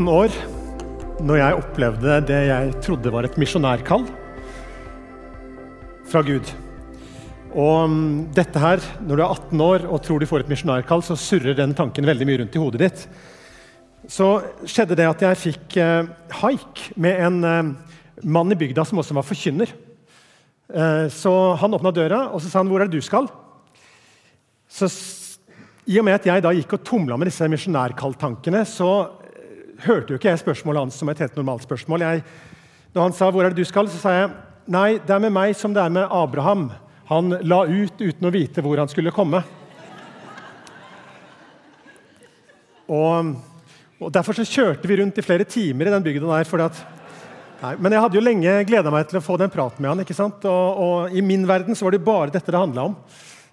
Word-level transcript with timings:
18 0.00 0.08
år 0.16 0.32
når 1.28 1.36
jeg 1.36 1.56
opplevde 1.58 2.14
det 2.24 2.38
jeg 2.48 2.68
trodde 2.80 3.10
var 3.12 3.26
et 3.26 3.34
misjonærkall 3.36 4.06
fra 6.08 6.22
Gud. 6.24 6.48
Og 7.52 7.90
mm, 7.90 8.30
dette 8.32 8.62
her, 8.62 8.80
Når 9.04 9.16
du 9.16 9.22
er 9.22 9.28
18 9.28 9.60
år 9.60 9.84
og 9.90 10.00
tror 10.00 10.18
du 10.20 10.26
får 10.26 10.46
et 10.46 10.48
misjonærkall, 10.48 11.04
så 11.04 11.18
surrer 11.20 11.52
den 11.52 11.74
tanken 11.76 12.06
veldig 12.08 12.26
mye 12.26 12.40
rundt 12.40 12.56
i 12.56 12.62
hodet 12.62 12.80
ditt. 12.80 13.04
Så 14.08 14.40
skjedde 14.64 14.96
det 14.96 15.04
at 15.10 15.20
jeg 15.20 15.42
fikk 15.42 15.76
eh, 15.76 16.08
haik 16.40 16.86
med 16.96 17.20
en 17.20 17.44
eh, 17.44 17.70
mann 18.24 18.56
i 18.56 18.56
bygda 18.56 18.86
som 18.88 19.04
også 19.04 19.20
var 19.20 19.28
forkynner. 19.28 19.68
Eh, 20.72 21.06
så 21.12 21.56
Han 21.60 21.76
åpna 21.76 21.92
døra 21.92 22.30
og 22.32 22.40
så 22.40 22.48
sa 22.48 22.64
han, 22.64 22.72
'Hvor 22.72 22.80
er 22.80 22.88
det 22.88 22.96
du 22.96 23.04
skal?' 23.04 23.28
Så 24.70 24.88
I 25.86 25.98
og 25.98 26.04
med 26.04 26.14
at 26.14 26.24
jeg 26.24 26.42
da 26.42 26.56
gikk 26.56 26.72
og 26.72 26.84
tumla 26.84 27.18
med 27.18 27.26
disse 27.26 27.44
misjonærkalltankene, 27.44 28.64
så 28.64 29.19
hørte 29.86 30.12
jo 30.12 30.20
ikke 30.20 30.30
jeg 30.32 30.42
spørsmålet 30.42 30.86
hans 30.86 31.00
som 31.00 31.08
et 31.08 31.18
helt 31.22 31.36
normalt 31.38 31.64
spørsmål. 31.66 32.00
Jeg, 32.00 32.22
når 32.94 33.02
han 33.02 33.12
sa 33.12 33.30
'Hvor 33.30 33.44
er 33.44 33.48
det 33.50 33.56
du 33.56 33.64
skal?', 33.64 33.88
så 33.88 33.98
sa 33.98 34.10
jeg 34.10 34.30
nei, 34.66 34.98
det 34.98 35.10
er 35.10 35.18
med 35.18 35.32
meg 35.32 35.56
som 35.56 35.74
det 35.74 35.82
er 35.82 35.88
med 35.88 36.08
Abraham. 36.10 36.70
Han 37.08 37.30
la 37.42 37.64
ut 37.66 38.00
uten 38.00 38.26
å 38.26 38.30
vite 38.30 38.62
hvor 38.62 38.78
han 38.78 38.88
skulle 38.88 39.10
komme. 39.10 39.42
Og, 42.90 43.34
og 44.00 44.12
Derfor 44.12 44.32
så 44.32 44.46
kjørte 44.46 44.88
vi 44.88 44.96
rundt 44.96 45.18
i 45.18 45.22
flere 45.22 45.44
timer 45.44 45.86
i 45.86 45.90
den 45.90 46.02
bygda 46.02 46.26
der. 46.26 46.44
fordi 46.44 46.64
at 46.64 46.86
Nei, 47.60 47.74
men 47.76 47.92
jeg 47.92 48.00
hadde 48.00 48.16
jo 48.16 48.24
lenge 48.24 48.52
gleda 48.64 48.90
meg 48.92 49.08
til 49.10 49.18
å 49.18 49.24
få 49.24 49.36
den 49.36 49.50
praten 49.52 49.82
med 49.84 49.90
han. 49.90 50.00
ikke 50.00 50.16
sant? 50.16 50.44
Og, 50.48 50.78
og, 50.80 51.12
I 51.12 51.20
min 51.20 51.44
verden 51.48 51.76
så 51.76 51.84
var 51.84 51.92
det 51.92 52.04
bare 52.06 52.32
dette 52.32 52.48
det 52.48 52.56
handla 52.56 52.86
om. 52.88 52.94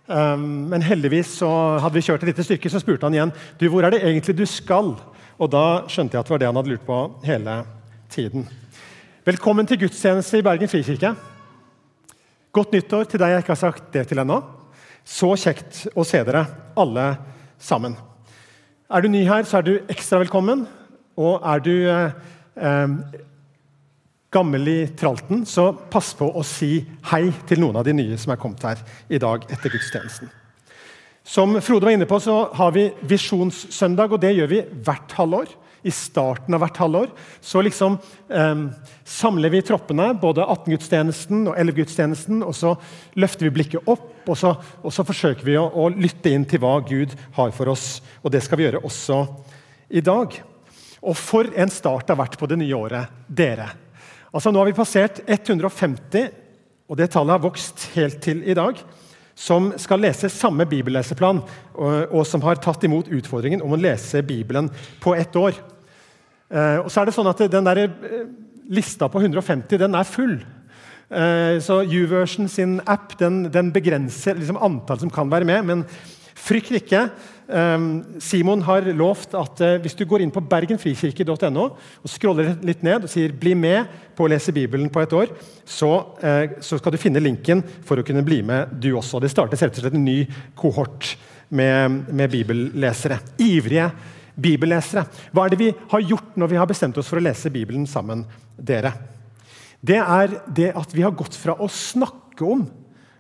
Um, 0.08 0.70
men 0.72 0.86
heldigvis 0.86 1.34
så 1.42 1.50
hadde 1.84 1.98
vi 1.98 2.06
kjørt 2.06 2.24
et 2.24 2.30
lite 2.30 2.46
stykke, 2.48 2.72
så 2.72 2.80
spurte 2.80 3.04
han 3.04 3.18
igjen 3.18 3.34
du, 3.60 3.66
hvor 3.68 3.84
er 3.84 3.92
det 3.92 4.00
egentlig 4.08 4.38
du 4.38 4.46
skal. 4.48 4.94
Og 5.38 5.50
da 5.54 5.86
skjønte 5.86 6.18
jeg 6.18 6.24
at 6.24 6.30
det 6.30 6.34
var 6.34 6.42
det 6.42 6.48
han 6.50 6.58
hadde 6.58 6.72
lurt 6.72 6.86
på 6.88 7.00
hele 7.28 7.56
tiden. 8.10 8.48
Velkommen 9.28 9.68
til 9.70 9.84
gudstjeneste 9.84 10.40
i 10.40 10.46
Bergen 10.46 10.72
frikirke. 10.72 11.12
Godt 12.56 12.74
nyttår 12.74 13.06
til 13.12 13.22
deg 13.22 13.36
jeg 13.36 13.44
ikke 13.44 13.54
har 13.54 13.60
sagt 13.62 13.92
det 13.94 14.08
til 14.10 14.24
ennå. 14.24 14.40
Så 15.06 15.30
kjekt 15.38 15.84
å 15.94 16.06
se 16.08 16.24
dere 16.26 16.42
alle 16.80 17.06
sammen. 17.62 17.94
Er 18.90 19.04
du 19.04 19.12
ny 19.14 19.22
her, 19.28 19.46
så 19.46 19.60
er 19.60 19.68
du 19.68 19.74
ekstra 19.92 20.24
velkommen. 20.24 20.66
Og 21.22 21.46
er 21.46 21.62
du 21.62 21.74
eh, 21.92 22.18
eh, 22.58 22.98
gammel 24.34 24.74
i 24.74 24.80
tralten, 24.98 25.46
så 25.46 25.70
pass 25.92 26.16
på 26.18 26.32
å 26.34 26.46
si 26.46 26.82
hei 27.12 27.28
til 27.50 27.62
noen 27.62 27.78
av 27.78 27.86
de 27.86 27.94
nye 27.94 28.18
som 28.18 28.34
er 28.34 28.42
kommet 28.42 28.66
her 28.66 28.82
i 29.10 29.22
dag 29.22 29.46
etter 29.52 29.74
gudstjenesten. 29.74 30.34
Som 31.28 31.62
Frode 31.62 31.84
var 31.84 31.92
inne 31.92 32.06
på, 32.08 32.20
så 32.24 32.50
har 32.56 32.72
vi 32.72 32.86
Visjonssøndag, 33.04 34.14
og 34.16 34.22
det 34.24 34.30
gjør 34.32 34.48
vi 34.48 34.60
hvert 34.88 35.12
halvår. 35.18 35.50
I 35.84 35.92
starten 35.94 36.56
av 36.56 36.62
hvert 36.64 36.78
halvår 36.82 37.10
så 37.44 37.62
liksom 37.64 37.98
eh, 38.32 38.62
samler 39.08 39.52
vi 39.52 39.60
troppene, 39.68 40.08
både 40.20 40.46
18-gudstjenesten 40.46 41.50
og 41.52 41.60
11-gudstjenesten, 41.60 42.40
og 42.48 42.56
så 42.56 42.72
løfter 43.20 43.48
vi 43.48 43.52
blikket 43.60 43.92
opp, 43.92 44.08
og 44.24 44.40
så, 44.40 44.54
og 44.80 44.96
så 44.96 45.04
forsøker 45.08 45.48
vi 45.48 45.58
å, 45.60 45.66
å, 45.68 45.90
lytte 45.92 46.32
inn 46.32 46.48
til 46.48 46.64
hva 46.64 46.78
Gud 46.88 47.12
har 47.36 47.52
for 47.56 47.74
oss. 47.76 48.00
Og 48.24 48.32
det 48.32 48.42
skal 48.46 48.62
vi 48.62 48.68
gjøre 48.70 48.84
også 48.88 49.20
i 50.00 50.04
dag. 50.04 50.38
Og 51.04 51.20
for 51.20 51.52
en 51.60 51.74
start 51.76 52.08
det 52.08 52.16
har 52.16 52.22
vært 52.24 52.40
på 52.40 52.48
det 52.48 52.60
nye 52.64 52.80
året, 52.80 53.20
dere. 53.28 53.68
Altså 54.32 54.56
Nå 54.56 54.64
har 54.64 54.72
vi 54.72 54.80
passert 54.80 55.20
150, 55.28 56.32
og 56.88 57.00
det 57.04 57.12
tallet 57.12 57.36
har 57.36 57.44
vokst 57.44 57.90
helt 58.00 58.24
til 58.24 58.48
i 58.48 58.56
dag 58.56 58.80
som 59.38 59.70
skal 59.78 60.02
lese 60.02 60.32
samme 60.34 60.66
bibelleseplan, 60.66 61.44
og, 61.78 62.22
som 62.26 62.42
har 62.42 62.58
tatt 62.62 62.84
imot 62.88 63.12
utfordringen 63.14 63.62
om 63.62 63.76
å 63.76 63.80
lese 63.80 64.24
Bibelen 64.26 64.72
på 65.04 65.14
ett 65.14 65.36
år. 65.38 65.60
Eh, 66.50 66.80
og 66.82 66.90
så 66.90 67.02
er 67.02 67.10
det 67.10 67.14
sånn 67.14 67.30
at 67.30 67.44
Den 67.52 67.68
der, 67.68 67.84
eh, 67.86 68.26
lista 68.70 69.08
på 69.08 69.22
150 69.22 69.78
den 69.78 69.96
er 69.96 70.04
full. 70.04 70.40
Eh, 71.12 71.60
så 71.60 71.84
YouVersion 71.86 72.50
sin 72.50 72.82
app 72.88 73.18
den, 73.20 73.44
den 73.52 73.72
begrenser 73.72 74.36
liksom 74.36 74.58
antall 74.58 75.00
som 75.00 75.12
kan 75.12 75.30
være 75.30 75.46
med. 75.46 75.66
Men 75.66 75.86
frykt 76.36 76.72
ikke. 76.72 77.10
Ehm, 77.48 78.20
Simon 78.20 78.62
har 78.68 78.84
lovt 78.92 79.32
at 79.40 79.62
eh, 79.64 79.78
hvis 79.80 79.96
du 79.96 80.04
går 80.08 80.24
inn 80.24 80.34
på 80.36 80.44
bergenfrikirke.no 80.52 81.64
og 81.72 82.12
scroller 82.12 82.58
litt 82.66 82.84
ned 82.84 83.08
og 83.08 83.12
sier 83.12 83.32
'bli 83.32 83.54
med 83.56 83.88
på 84.18 84.26
å 84.26 84.32
lese 84.34 84.52
Bibelen 84.52 84.92
på 84.92 85.02
et 85.02 85.16
år', 85.16 85.32
så, 85.64 86.18
eh, 86.20 86.60
så 86.60 86.78
skal 86.78 86.92
du 86.92 87.00
finne 87.00 87.24
linken 87.24 87.64
for 87.88 87.98
å 87.98 88.04
kunne 88.04 88.26
bli 88.26 88.42
med, 88.44 88.76
du 88.82 88.92
også. 88.92 89.22
Det 89.24 89.32
startes 89.32 89.64
rett 89.64 89.80
og 89.80 89.84
slett 89.86 89.96
en 89.96 90.04
ny 90.04 90.28
kohort 90.56 91.16
med, 91.50 92.12
med 92.12 92.32
bibellesere. 92.32 93.22
Ivrige 93.40 93.92
bibellesere. 94.36 95.08
Hva 95.32 95.46
er 95.46 95.50
det 95.50 95.60
vi 95.64 95.74
har 95.92 96.02
gjort 96.04 96.36
når 96.36 96.52
vi 96.52 96.60
har 96.60 96.68
bestemt 96.68 96.98
oss 96.98 97.08
for 97.08 97.22
å 97.22 97.24
lese 97.24 97.50
Bibelen 97.50 97.88
sammen, 97.88 98.26
dere? 98.60 98.92
Det 99.80 100.04
er 100.04 100.42
det 100.52 100.74
at 100.76 100.92
vi 100.92 101.06
har 101.06 101.16
gått 101.16 101.38
fra 101.38 101.56
å 101.56 101.70
snakke 101.72 102.44
om 102.44 102.68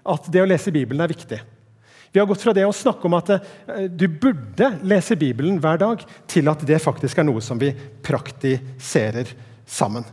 at 0.03 0.27
det 0.31 0.41
å 0.43 0.49
lese 0.49 0.73
Bibelen 0.73 0.99
er 0.99 1.15
viktig 1.15 1.39
vi 2.11 2.19
har 2.19 2.27
gått 2.29 2.41
fra 2.41 2.53
det 2.55 2.65
å 2.65 2.75
snakke 2.75 3.07
om 3.07 3.17
at 3.17 3.33
eh, 3.35 3.87
du 3.89 4.07
burde 4.07 4.71
lese 4.87 5.17
Bibelen 5.19 5.59
hver 5.63 5.81
dag, 5.81 6.05
til 6.29 6.49
at 6.51 6.63
det 6.67 6.79
faktisk 6.83 7.19
er 7.19 7.27
noe 7.27 7.43
som 7.43 7.59
vi 7.61 7.73
praktiserer 8.05 9.33
sammen. 9.67 10.05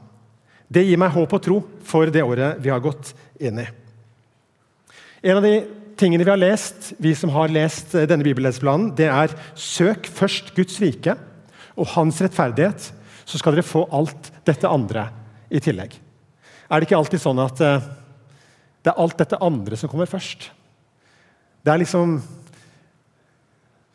Det 0.68 0.82
gir 0.84 0.98
meg 1.00 1.14
håp 1.14 1.36
og 1.36 1.44
tro 1.44 1.60
for 1.86 2.10
det 2.10 2.24
året 2.24 2.60
vi 2.64 2.72
har 2.72 2.82
gått 2.82 3.12
inn 3.38 3.60
i. 3.62 3.66
En 5.24 5.38
av 5.38 5.46
de 5.46 5.54
tingene 5.96 6.24
vi 6.26 6.32
har 6.32 6.40
lest, 6.40 6.92
vi 6.98 7.14
som 7.16 7.32
har 7.34 7.52
lest 7.52 7.94
eh, 7.94 8.08
denne 8.10 8.26
bibelledsplanen, 8.26 8.92
det 8.98 9.08
er 9.10 9.36
søk 9.54 10.10
først 10.10 10.52
Guds 10.56 10.80
rike 10.82 11.16
og 11.74 11.90
hans 11.94 12.20
rettferdighet, 12.22 12.90
så 13.24 13.40
skal 13.40 13.56
dere 13.56 13.66
få 13.66 13.86
alt 13.94 14.30
dette 14.46 14.68
andre 14.68 15.08
i 15.48 15.62
tillegg. 15.62 15.94
Er 16.68 16.80
det 16.80 16.88
ikke 16.88 16.98
alltid 16.98 17.22
sånn 17.22 17.40
at 17.44 17.62
eh, 17.64 17.88
det 18.84 18.92
er 18.92 19.00
alt 19.00 19.16
dette 19.20 19.40
andre 19.40 19.78
som 19.80 19.90
kommer 19.92 20.10
først? 20.10 20.50
Det 21.64 21.72
er 21.72 21.80
liksom 21.80 22.18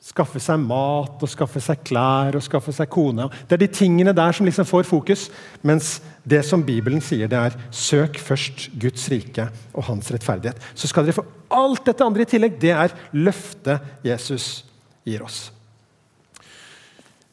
Skaffe 0.09 0.39
seg 0.41 0.61
mat, 0.63 1.19
og 1.21 1.29
skaffe 1.29 1.59
seg 1.61 1.81
klær 1.85 2.37
og 2.39 2.41
skaffe 2.41 2.73
seg 2.73 2.87
kone. 2.89 3.27
Det 3.45 3.57
er 3.57 3.61
de 3.61 3.67
tingene 3.69 4.13
der 4.15 4.33
som 4.33 4.47
liksom 4.47 4.65
får 4.65 4.87
fokus. 4.87 5.27
Mens 5.61 5.99
det 6.23 6.39
som 6.47 6.63
Bibelen 6.65 7.03
sier, 7.03 7.29
det 7.29 7.37
er 7.37 7.57
søk 7.75 8.17
først 8.17 8.69
Guds 8.79 9.05
rike 9.11 9.49
og 9.75 9.85
hans 9.89 10.09
rettferdighet. 10.09 10.57
Så 10.73 10.89
skal 10.89 11.05
dere 11.05 11.19
få 11.19 11.25
alt 11.53 11.83
dette 11.85 12.07
andre 12.07 12.25
i 12.25 12.29
tillegg. 12.31 12.55
Det 12.61 12.71
er 12.73 12.95
løftet 13.11 14.07
Jesus 14.07 14.47
gir 15.05 15.27
oss. 15.27 15.49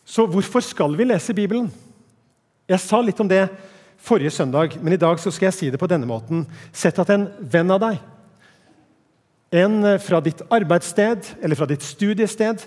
Så 0.05 0.27
hvorfor 0.29 0.65
skal 0.65 0.99
vi 0.99 1.07
lese 1.09 1.37
Bibelen? 1.39 1.71
Jeg 2.69 2.83
sa 2.83 3.01
litt 3.01 3.23
om 3.23 3.31
det 3.31 3.47
forrige 4.03 4.35
søndag, 4.35 4.77
men 4.83 4.93
i 4.93 5.01
dag 5.01 5.23
skal 5.23 5.49
jeg 5.49 5.57
si 5.57 5.71
det 5.73 5.81
på 5.81 5.89
denne 5.91 6.07
måten. 6.11 6.45
Sett 6.75 6.99
at 6.99 7.15
en 7.15 7.31
venn 7.41 7.73
av 7.73 7.81
deg 7.87 8.03
en 9.61 9.79
eh, 9.85 10.01
fra 10.03 10.21
ditt 10.25 10.43
arbeidssted 10.53 11.33
eller 11.43 11.59
fra 11.59 11.69
ditt 11.71 11.85
studiested 11.85 12.67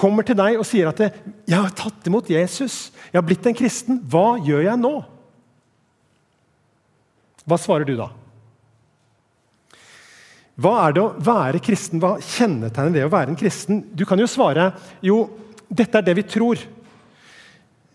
kommer 0.00 0.24
til 0.24 0.38
deg 0.38 0.58
og 0.58 0.66
sier 0.66 0.88
at 0.88 1.00
'Jeg 1.00 1.56
har 1.56 1.70
tatt 1.76 2.06
imot 2.06 2.30
Jesus. 2.30 2.90
Jeg 3.12 3.20
har 3.20 3.26
blitt 3.26 3.46
en 3.46 3.54
kristen. 3.54 4.00
Hva 4.00 4.38
gjør 4.38 4.64
jeg 4.64 4.78
nå?' 4.78 5.04
Hva 7.46 7.56
svarer 7.58 7.84
du 7.84 7.96
da? 7.96 8.10
Hva 10.60 10.74
er 10.86 10.92
det 10.92 11.02
å 11.02 11.14
være 11.16 11.60
kristen? 11.64 12.00
Hva 12.00 12.18
kjennetegner 12.20 12.92
det 12.92 13.06
å 13.06 13.12
være 13.12 13.32
en 13.32 13.38
kristen? 13.38 13.80
Du 13.96 14.04
kan 14.04 14.18
jo 14.20 14.28
svare 14.28 14.74
jo, 15.02 15.30
dette 15.68 15.98
er 15.98 16.04
det 16.04 16.16
vi 16.16 16.22
tror. 16.22 16.60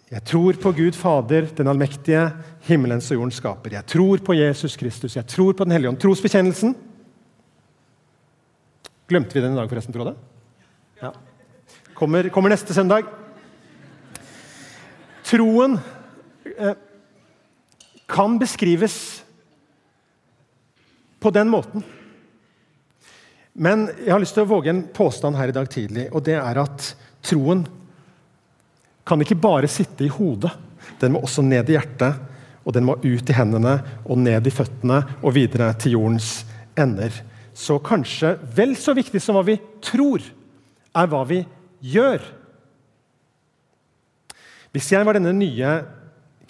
Jeg 0.09 0.23
tror 0.25 0.57
på 0.62 0.72
Gud 0.78 0.97
Fader, 0.97 1.47
den 1.57 1.67
allmektige, 1.67 2.31
himmelens 2.67 3.09
og 3.12 3.19
jordens 3.19 3.40
skaper. 3.41 3.78
Jeg 3.78 3.85
tror 3.85 4.22
på 4.25 4.35
Jesus 4.38 4.78
Kristus. 4.78 5.16
Jeg 5.16 5.25
tror 5.29 5.53
på 5.53 5.66
Den 5.66 5.72
hellige 5.72 5.90
ånd. 5.90 6.02
Trosbekjennelsen. 6.02 6.75
Glemte 9.07 9.34
vi 9.37 9.41
den 9.41 9.53
i 9.53 9.55
dag, 9.55 9.69
forresten, 9.69 9.93
Frode? 9.93 10.16
Ja. 10.97 11.11
Kommer, 11.93 12.29
kommer 12.34 12.49
neste 12.49 12.73
søndag. 12.73 13.05
Troen 15.25 15.78
eh, 16.57 16.73
kan 18.09 18.40
beskrives 18.41 18.96
på 21.22 21.29
den 21.29 21.52
måten. 21.53 21.85
Men 23.53 23.85
jeg 24.02 24.09
har 24.09 24.23
lyst 24.23 24.34
til 24.40 24.47
å 24.47 24.49
våge 24.49 24.73
en 24.73 24.81
påstand 24.90 25.37
her 25.37 25.53
i 25.53 25.55
dag 25.55 25.69
tidlig, 25.69 26.07
og 26.09 26.25
det 26.25 26.40
er 26.40 26.61
at 26.66 26.90
troen 27.25 27.61
kan 29.05 29.22
ikke 29.22 29.37
bare 29.37 29.69
sitte 29.69 30.07
i 30.07 30.11
hodet. 30.11 30.49
Den 30.97 31.13
må 31.13 31.22
også 31.22 31.46
ned 31.46 31.69
i 31.69 31.78
hjertet, 31.78 32.25
og 32.66 32.73
den 32.73 32.90
må 32.90 32.97
ut 33.05 33.29
i 33.29 33.37
hendene 33.37 33.78
og 34.02 34.17
ned 34.17 34.49
i 34.49 34.53
føttene 34.53 35.03
og 35.22 35.37
videre 35.37 35.69
til 35.78 35.99
jordens 35.99 36.40
ender 36.73 37.13
så 37.55 37.78
kanskje 37.79 38.34
vel 38.55 38.75
så 38.75 38.93
viktig 38.97 39.22
som 39.23 39.37
hva 39.37 39.46
vi 39.47 39.55
tror, 39.84 40.23
er 40.96 41.07
hva 41.11 41.22
vi 41.28 41.40
gjør. 41.79 42.23
Hvis 44.75 44.91
jeg 44.91 45.07
var 45.07 45.16
denne 45.16 45.31
nye 45.35 45.78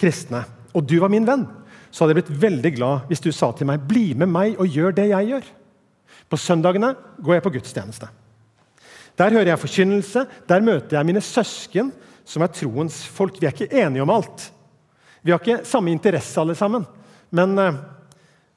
kristne, 0.02 0.42
og 0.74 0.88
du 0.90 0.98
var 1.00 1.14
min 1.14 1.28
venn, 1.28 1.46
så 1.94 2.04
hadde 2.04 2.16
jeg 2.16 2.24
blitt 2.24 2.42
veldig 2.42 2.72
glad 2.76 3.06
hvis 3.10 3.22
du 3.24 3.30
sa 3.32 3.52
til 3.56 3.70
meg 3.70 3.86
'bli 3.88 4.14
med 4.18 4.28
meg 4.28 4.58
og 4.60 4.68
gjør 4.68 4.96
det 4.98 5.08
jeg 5.14 5.30
gjør'. 5.30 5.52
På 6.30 6.38
søndagene 6.38 6.96
går 7.22 7.38
jeg 7.38 7.44
på 7.44 7.54
gudstjeneste. 7.54 8.10
Der 9.16 9.32
hører 9.32 9.54
jeg 9.54 9.60
forkynnelse, 9.60 10.26
der 10.50 10.62
møter 10.62 10.98
jeg 10.98 11.06
mine 11.06 11.22
søsken 11.22 11.94
som 12.26 12.42
er 12.42 12.52
troens 12.52 13.06
folk. 13.06 13.38
Vi 13.40 13.46
er 13.46 13.54
ikke 13.54 13.72
enige 13.72 14.02
om 14.02 14.10
alt. 14.10 14.52
Vi 15.24 15.32
har 15.32 15.40
ikke 15.40 15.66
samme 15.66 15.92
interesse, 15.92 16.42
alle 16.42 16.56
sammen. 16.56 16.86
Men 17.32 17.58
eh, 17.60 17.78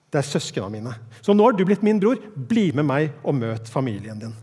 det 0.09 0.21
er 0.23 0.27
søsknene 0.27 0.73
mine. 0.73 0.93
Så 1.21 1.35
nå 1.37 1.45
har 1.45 1.57
du 1.57 1.65
blitt 1.69 1.85
min 1.85 2.01
bror. 2.01 2.21
Bli 2.35 2.71
med 2.77 2.87
meg 2.89 3.11
og 3.23 3.37
møt 3.37 3.69
familien 3.69 4.21
din. 4.21 4.37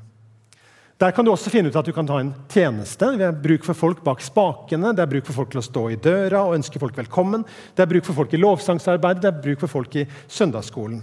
Der 1.01 1.11
kan 1.11 1.25
du 1.27 1.31
også 1.33 1.51
finne 1.51 1.67
ut 1.67 1.75
at 1.75 1.87
du 1.87 1.91
kan 1.91 2.07
ta 2.07 2.21
en 2.21 2.31
tjeneste. 2.47 3.09
Vi 3.17 3.25
har 3.25 3.35
bruk 3.35 3.65
for 3.67 3.75
folk 3.75 4.03
bak 4.05 4.21
spakene, 4.23 4.93
det 4.95 5.03
er 5.03 5.09
bruk 5.11 5.25
for 5.27 5.41
folk 5.41 5.49
til 5.51 5.59
å 5.59 5.65
stå 5.65 5.83
i 5.91 5.97
døra 5.99 6.45
og 6.45 6.55
ønske 6.55 6.79
folk 6.79 6.95
velkommen. 6.95 7.43
Det 7.75 7.83
er 7.83 7.89
bruk 7.91 8.07
for 8.07 8.15
folk 8.15 8.31
i 8.31 8.39
lovsangsarbeidet, 8.39 9.25
det 9.25 9.31
er 9.33 9.41
bruk 9.43 9.65
for 9.65 9.73
folk 9.73 9.97
i 9.99 10.05
søndagsskolen. 10.31 11.01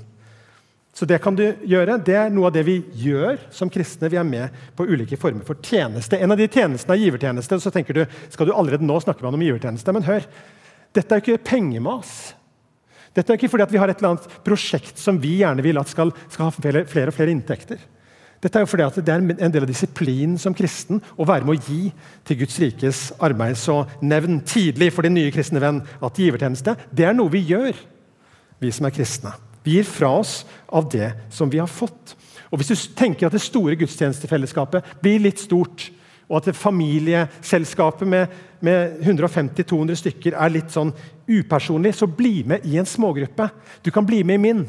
Så 0.97 1.09
det 1.09 1.19
kan 1.25 1.37
du 1.37 1.45
gjøre. 1.45 1.99
Det 2.05 2.17
er 2.21 2.33
noe 2.33 2.49
av 2.49 2.57
det 2.57 2.65
vi 2.69 2.79
gjør 3.03 3.39
som 3.53 3.71
kristne. 3.73 4.11
Vi 4.13 4.19
er 4.21 4.29
med 4.29 4.53
på 4.77 4.85
ulike 4.89 5.17
former 5.21 5.45
for 5.45 5.61
tjeneste. 5.65 6.19
En 6.21 6.33
av 6.33 6.41
de 6.41 6.49
tjenestene 6.49 6.97
er 6.97 7.05
givertjeneste. 7.07 7.61
Så 7.65 7.73
tenker 7.73 7.97
du, 7.97 8.03
skal 8.33 8.49
du 8.49 8.53
allerede 8.53 8.85
nå 8.85 8.99
snakke 9.01 9.25
med 9.25 9.39
om 9.39 9.45
givertjeneste? 9.45 9.95
Men 9.97 10.05
hør, 10.09 10.27
dette 10.93 11.17
er 11.17 11.21
jo 11.21 11.37
ikke 11.37 11.49
pengemas. 11.55 12.35
Dette 13.13 13.33
er 13.33 13.39
ikke 13.39 13.51
fordi 13.53 13.75
vi 13.75 13.81
har 13.81 13.91
et 13.93 13.99
eller 14.01 14.15
annet 14.15 14.39
prosjekt 14.45 15.01
som 15.01 15.19
vi 15.21 15.39
gjerne 15.43 15.65
vil 15.65 15.81
at 15.81 15.91
skal, 15.91 16.15
skal 16.33 16.49
ha 16.49 16.55
flere, 16.55 16.85
og 16.85 17.17
flere 17.17 17.33
inntekter. 17.35 17.81
Dette 18.43 18.59
er 18.59 18.65
jo 18.65 18.71
fordi 18.73 19.03
Det 19.03 19.13
er 19.13 19.23
en 19.23 19.53
del 19.55 19.63
av 19.63 19.71
disiplinen 19.71 20.39
som 20.39 20.55
kristen 20.55 20.99
å 21.17 21.27
være 21.29 21.47
med 21.47 21.55
å 21.55 21.63
gi 21.63 21.93
til 22.27 22.41
Guds 22.41 22.59
rikes 22.59 23.03
arbeid. 23.23 23.57
Så 23.57 23.85
nevn 24.03 24.41
tidlig 24.41 24.91
for 24.93 25.07
din 25.07 25.15
nye 25.15 25.31
kristne 25.31 25.63
venn 25.63 25.83
at 26.03 26.19
givertjeneste 26.19 26.75
det 26.91 27.07
er 27.07 27.15
noe 27.15 27.31
vi 27.31 27.45
gjør, 27.53 27.77
vi 28.59 28.73
som 28.75 28.89
er 28.89 28.97
kristne. 28.97 29.37
Vi 29.63 29.77
gir 29.77 29.87
fra 29.87 30.11
oss 30.19 30.41
av 30.67 30.89
det 30.91 31.13
som 31.31 31.51
vi 31.51 31.61
har 31.63 31.71
fått. 31.71 32.17
Og 32.51 32.59
Hvis 32.59 32.73
du 32.73 32.95
tenker 32.99 33.27
at 33.27 33.33
det 33.37 33.45
store 33.45 33.77
gudstjenestefellesskapet 33.79 34.99
blir 35.01 35.23
litt 35.23 35.39
stort, 35.39 35.91
og 36.33 36.39
at 36.41 36.57
familieselskapet 36.57 38.09
med, 38.09 38.39
med 38.65 39.03
150-200 39.05 39.99
stykker 40.01 40.37
er 40.41 40.55
litt 40.55 40.73
sånn 40.73 40.95
upersonlig, 41.29 41.93
så 41.93 42.09
bli 42.09 42.41
med 42.49 42.65
i 42.65 42.79
en 42.81 42.89
smågruppe. 42.89 43.51
Du 43.85 43.93
kan 43.93 44.07
bli 44.09 44.23
med 44.25 44.41
i 44.41 44.45
min. 44.47 44.63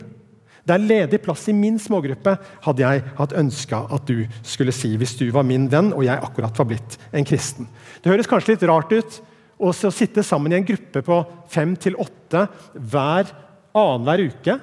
Det 0.64 0.76
er 0.76 0.84
ledig 0.84 1.22
plass 1.24 1.46
i 1.52 1.56
min 1.56 1.80
smågruppe, 1.80 2.36
hadde 2.64 2.84
jeg 2.84 3.04
hatt 3.18 3.36
ønska 3.40 3.82
at 3.96 4.08
du 4.08 4.26
skulle 4.48 4.76
si 4.76 4.92
hvis 5.00 5.16
du 5.20 5.26
var 5.36 5.48
min 5.48 5.70
venn 5.72 5.92
og 5.96 6.04
jeg 6.08 6.20
akkurat 6.20 6.60
var 6.60 6.68
blitt 6.68 6.98
en 7.16 7.28
kristen. 7.28 7.68
Det 8.04 8.12
høres 8.12 8.30
kanskje 8.32 8.56
litt 8.56 8.68
rart 8.68 8.92
ut 8.92 9.18
å 9.64 9.72
sitte 9.72 10.24
sammen 10.26 10.52
i 10.52 10.60
en 10.60 10.68
gruppe 10.68 11.04
på 11.04 11.20
fem 11.52 11.76
til 11.80 11.96
åtte 12.00 12.46
hver 12.76 13.32
annenhver 13.74 14.28
uke 14.28 14.60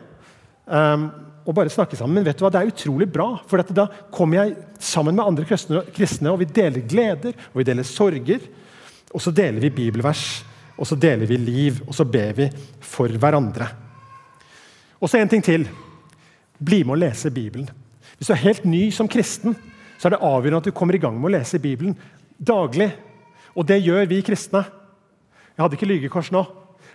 um, 0.66 1.08
og 1.46 1.54
bare 1.56 1.72
snakke 1.72 1.96
sammen. 1.98 2.18
Men 2.18 2.26
vet 2.28 2.38
du 2.38 2.44
hva, 2.44 2.50
det 2.52 2.60
er 2.60 2.70
utrolig 2.72 3.08
bra, 3.10 3.28
for 3.48 3.62
da 3.74 3.86
kommer 4.12 4.42
jeg 4.42 4.56
sammen 4.82 5.16
med 5.16 5.24
andre 5.24 5.46
kristne, 5.48 6.32
og 6.32 6.40
vi 6.42 6.48
deler 6.50 6.84
gleder 6.86 7.36
og 7.52 7.60
vi 7.62 7.66
deler 7.66 7.86
sorger. 7.86 8.44
Og 9.10 9.22
så 9.24 9.32
deler 9.34 9.62
vi 9.62 9.72
bibelvers, 9.74 10.44
og 10.78 10.86
så 10.86 10.98
deler 11.00 11.26
vi 11.26 11.38
liv, 11.40 11.80
og 11.86 11.96
så 11.96 12.06
ber 12.06 12.36
vi 12.36 12.48
for 12.84 13.10
hverandre. 13.10 13.66
Og 15.00 15.08
så 15.08 15.18
en 15.18 15.32
ting 15.32 15.44
til. 15.44 15.66
Bli 16.60 16.82
med 16.84 16.98
å 16.98 17.00
lese 17.00 17.32
Bibelen. 17.32 17.68
Hvis 18.18 18.28
du 18.28 18.34
er 18.34 18.44
helt 18.44 18.66
ny 18.68 18.90
som 18.92 19.08
kristen, 19.08 19.56
så 19.96 20.08
er 20.08 20.14
det 20.14 20.24
avgjørende 20.24 20.60
at 20.60 20.68
du 20.68 20.76
kommer 20.76 20.96
i 20.96 21.00
gang 21.00 21.16
med 21.16 21.30
å 21.30 21.38
lese 21.38 21.60
Bibelen 21.60 21.96
daglig. 22.36 22.90
Og 23.56 23.66
det 23.68 23.80
gjør 23.80 24.06
vi 24.08 24.20
kristne. 24.24 24.62
Jeg 25.56 25.64
hadde 25.64 25.76
ikke 25.76 25.88
lygekors 25.88 26.30
nå, 26.32 26.44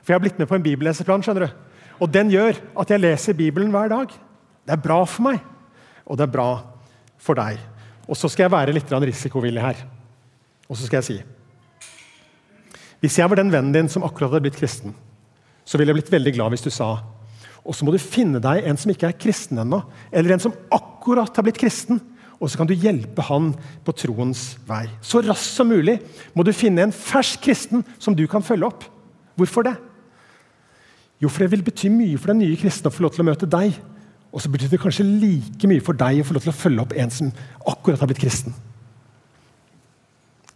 for 0.02 0.14
jeg 0.14 0.18
har 0.18 0.24
blitt 0.24 0.40
med 0.42 0.50
på 0.50 0.58
en 0.58 0.66
bibelleseplan. 0.66 1.26
skjønner 1.26 1.48
du. 1.48 1.66
Og 2.02 2.12
den 2.12 2.32
gjør 2.34 2.58
at 2.78 2.92
jeg 2.92 3.02
leser 3.02 3.38
Bibelen 3.38 3.74
hver 3.74 3.92
dag. 3.92 4.14
Det 4.66 4.74
er 4.74 4.82
bra 4.82 5.00
for 5.06 5.28
meg, 5.28 5.40
og 6.06 6.18
det 6.18 6.26
er 6.26 6.34
bra 6.34 6.50
for 7.22 7.38
deg. 7.38 7.60
Og 8.10 8.18
så 8.18 8.30
skal 8.30 8.48
jeg 8.48 8.56
være 8.56 8.74
litt 8.76 8.92
risikovillig 8.92 9.62
her. 9.62 9.82
Og 10.70 10.78
så 10.78 10.86
skal 10.88 11.02
jeg 11.02 11.06
si 11.06 11.18
Hvis 13.00 13.20
jeg 13.20 13.30
var 13.30 13.38
den 13.38 13.52
vennen 13.54 13.74
din 13.74 13.90
som 13.90 14.04
akkurat 14.04 14.32
hadde 14.32 14.48
blitt 14.48 14.58
kristen, 14.58 14.96
så 15.66 15.78
ville 15.78 15.94
jeg 15.94 16.02
blitt 16.02 16.14
veldig 16.14 16.34
glad 16.34 16.54
hvis 16.54 16.66
du 16.66 16.72
sa 16.74 16.96
og 17.66 17.74
så 17.74 17.86
må 17.86 17.94
du 17.96 18.02
finne 18.02 18.40
deg 18.42 18.68
en 18.70 18.78
som 18.78 18.92
ikke 18.94 19.10
er 19.10 19.18
kristen 19.18 19.58
ennå, 19.62 19.82
eller 20.14 20.36
en 20.36 20.44
som 20.44 20.54
akkurat 20.74 21.34
har 21.34 21.46
blitt 21.48 21.60
kristen. 21.60 21.98
Og 22.36 22.52
så 22.52 22.60
kan 22.60 22.70
du 22.70 22.76
hjelpe 22.76 23.24
han 23.26 23.54
på 23.88 23.96
troens 23.96 24.44
vei. 24.68 24.84
Så 25.02 25.24
raskt 25.24 25.56
som 25.56 25.72
mulig 25.72 25.98
må 26.36 26.44
du 26.46 26.52
finne 26.54 26.84
en 26.86 26.94
fersk 26.94 27.42
kristen 27.48 27.82
som 27.98 28.14
du 28.14 28.26
kan 28.30 28.46
følge 28.46 28.68
opp. 28.68 28.86
Hvorfor 29.40 29.66
det? 29.66 29.74
Jo, 31.24 31.32
for 31.32 31.42
det 31.42 31.54
vil 31.56 31.64
bety 31.66 31.90
mye 31.90 32.20
for 32.20 32.34
den 32.34 32.44
nye 32.44 32.60
kristne 32.60 32.92
å 32.92 32.94
få 32.94 33.06
lov 33.06 33.16
til 33.16 33.24
å 33.24 33.28
møte 33.32 33.50
deg. 33.50 33.80
Og 34.36 34.44
så 34.44 34.52
betyr 34.52 34.68
det 34.74 34.82
kanskje 34.84 35.06
like 35.08 35.68
mye 35.72 35.84
for 35.84 35.96
deg 35.96 36.20
å 36.20 36.28
få 36.28 36.36
lov 36.36 36.44
til 36.44 36.52
å 36.52 36.60
følge 36.60 36.84
opp 36.84 36.94
en 37.00 37.14
som 37.14 37.32
akkurat 37.72 38.02
har 38.04 38.10
blitt 38.12 38.20
kristen. 38.20 38.52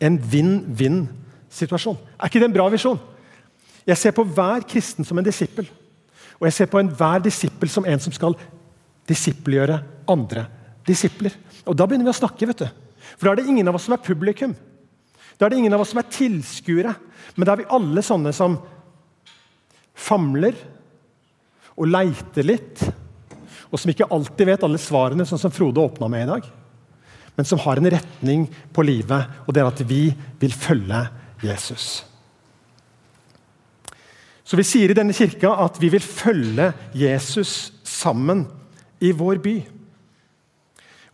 En 0.04 0.18
vinn-vinn-situasjon. 0.20 1.96
Er 2.20 2.28
ikke 2.28 2.42
det 2.44 2.50
en 2.50 2.58
bra 2.58 2.68
visjon? 2.72 3.00
Jeg 3.88 3.98
ser 3.98 4.16
på 4.16 4.26
hver 4.28 4.68
kristen 4.68 5.08
som 5.08 5.18
en 5.20 5.26
disippel. 5.26 5.70
Og 6.40 6.48
jeg 6.48 6.58
ser 6.58 6.70
på 6.72 6.80
enhver 6.80 7.24
disippel 7.24 7.72
som 7.72 7.88
en 7.88 8.04
som 8.04 8.16
skal 8.16 8.36
disippelgjøre 9.08 9.80
andre 10.12 10.46
disipler. 10.88 11.34
Og 11.66 11.76
Da 11.76 11.88
begynner 11.88 12.12
vi 12.12 12.16
å 12.16 12.20
snakke. 12.20 12.48
vet 12.48 12.58
du. 12.58 12.68
For 13.18 13.26
Da 13.26 13.31
er 13.31 13.36
det 13.36 13.48
ingen 13.48 13.68
av 13.68 13.76
oss 13.76 13.84
som 13.84 13.94
er 13.94 14.04
publikum. 14.04 14.56
Da 15.40 15.46
er 15.46 15.50
det 15.50 15.58
ingen 15.58 15.74
av 15.74 15.81
oss 15.81 15.90
som 15.90 16.00
er 16.00 16.12
tilskuere. 16.12 16.96
Men 17.36 17.46
da 17.46 17.54
er 17.54 17.64
vi 17.64 17.72
alle 17.72 18.02
sånne 18.02 18.34
som 18.34 18.60
famler 19.96 20.56
og 21.78 21.88
leiter 21.88 22.44
litt. 22.44 22.84
Og 23.69 23.80
som 23.80 23.92
ikke 23.92 24.07
alltid 24.10 24.50
vet 24.50 24.66
alle 24.66 24.81
svarene, 24.81 25.25
sånn 25.27 25.42
som 25.42 25.54
Frode 25.54 25.81
åpna 25.81 26.10
med 26.10 26.25
i 26.25 26.30
dag. 26.31 26.51
Men 27.38 27.48
som 27.48 27.62
har 27.63 27.80
en 27.80 27.92
retning 27.94 28.48
på 28.75 28.83
livet, 28.83 29.42
og 29.45 29.54
det 29.54 29.62
er 29.62 29.69
at 29.69 29.83
vi 29.88 30.10
vil 30.42 30.56
følge 30.56 31.06
Jesus. 31.45 32.04
Så 34.44 34.57
Vi 34.57 34.66
sier 34.66 34.89
i 34.89 34.98
denne 34.98 35.13
kirka 35.13 35.51
at 35.62 35.77
vi 35.77 35.92
vil 35.94 36.01
følge 36.01 36.71
Jesus 36.98 37.71
sammen 37.86 38.48
i 39.00 39.12
vår 39.13 39.38
by. 39.44 39.60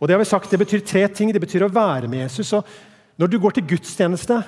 Og 0.00 0.08
Det 0.08 0.14
har 0.14 0.22
vi 0.22 0.28
sagt, 0.28 0.50
det 0.50 0.58
betyr 0.58 0.80
tre 0.80 1.06
ting. 1.08 1.32
Det 1.32 1.40
betyr 1.40 1.66
å 1.66 1.72
være 1.72 2.08
med 2.08 2.24
Jesus. 2.24 2.52
og 2.52 2.64
Når 3.16 3.28
du 3.28 3.38
går 3.38 3.50
til 3.56 3.66
gudstjeneste, 3.68 4.42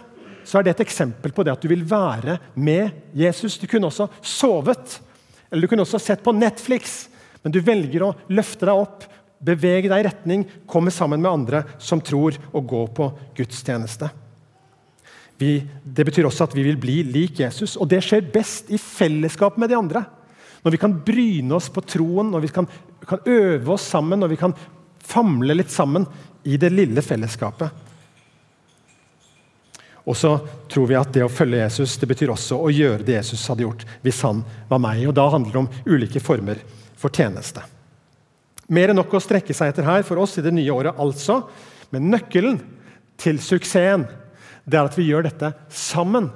så 0.44 0.58
er 0.58 0.64
det 0.64 0.70
et 0.74 0.86
eksempel 0.86 1.32
på 1.32 1.44
det 1.44 1.52
at 1.52 1.60
du 1.60 1.68
vil 1.68 1.84
være 1.84 2.38
med 2.56 2.90
Jesus. 3.14 3.58
Du 3.58 3.66
kunne 3.68 3.86
også 3.86 4.08
sovet, 4.22 5.00
eller 5.50 5.62
du 5.62 5.68
kunne 5.68 5.84
også 5.84 6.00
sett 6.00 6.24
på 6.24 6.32
Netflix, 6.32 7.08
men 7.42 7.54
du 7.54 7.60
velger 7.64 8.04
å 8.04 8.14
løfte 8.34 8.68
deg 8.68 8.82
opp, 8.84 9.04
bevege 9.38 9.90
deg 9.90 10.02
i 10.02 10.06
retning, 10.08 10.46
komme 10.66 10.90
sammen 10.94 11.22
med 11.22 11.30
andre 11.30 11.62
som 11.78 12.02
tror, 12.02 12.36
og 12.52 12.66
gå 12.68 12.84
på 12.96 13.10
gudstjeneste. 13.38 14.10
Vi, 15.38 15.52
det 15.84 16.06
betyr 16.08 16.26
også 16.26 16.48
at 16.48 16.54
vi 16.56 16.64
vil 16.66 16.78
bli 16.80 16.96
lik 17.06 17.38
Jesus. 17.44 17.76
Og 17.78 17.86
det 17.90 18.02
skjer 18.02 18.26
best 18.34 18.72
i 18.74 18.78
fellesskap 18.82 19.58
med 19.60 19.70
de 19.70 19.78
andre. 19.78 20.02
Når 20.64 20.74
vi 20.74 20.80
kan 20.82 20.96
bryne 21.06 21.54
oss 21.54 21.68
på 21.70 21.84
troen, 21.86 22.32
når 22.32 22.42
vi 22.42 22.50
kan, 22.56 22.66
kan 23.06 23.22
øve 23.22 23.76
oss 23.76 23.86
sammen, 23.86 24.18
når 24.18 24.32
vi 24.34 24.40
kan 24.40 24.56
famle 24.98 25.54
litt 25.54 25.70
sammen 25.70 26.08
i 26.42 26.58
det 26.58 26.72
lille 26.74 27.04
fellesskapet. 27.06 27.86
Og 30.08 30.16
så 30.16 30.32
tror 30.72 30.88
vi 30.88 30.96
at 30.98 31.12
det 31.12 31.22
å 31.26 31.30
følge 31.30 31.60
Jesus 31.60 31.98
det 32.00 32.08
betyr 32.08 32.32
også 32.32 32.58
å 32.64 32.70
gjøre 32.72 33.04
det 33.04 33.18
Jesus 33.18 33.44
hadde 33.50 33.66
gjort 33.66 33.84
hvis 34.02 34.22
han 34.24 34.40
var 34.70 34.80
meg. 34.82 35.04
Og 35.06 35.14
Da 35.14 35.28
handler 35.30 35.54
det 35.54 35.62
om 35.62 35.70
ulike 35.86 36.22
former 36.24 36.62
for 36.98 37.14
tjeneste. 37.14 37.62
Mer 38.68 38.92
enn 38.92 38.98
nok 39.00 39.14
å 39.16 39.22
strekke 39.22 39.54
seg 39.56 39.72
etter 39.72 39.86
her 39.86 40.04
for 40.04 40.20
oss 40.20 40.36
i 40.38 40.44
det 40.44 40.52
nye 40.52 40.74
året, 40.74 40.98
altså. 41.00 41.40
Men 41.94 42.10
nøkkelen 42.12 42.58
til 43.20 43.40
suksessen 43.42 44.04
det 44.68 44.76
er 44.76 44.90
at 44.90 44.98
vi 44.98 45.06
gjør 45.08 45.24
dette 45.24 45.54
sammen. 45.72 46.28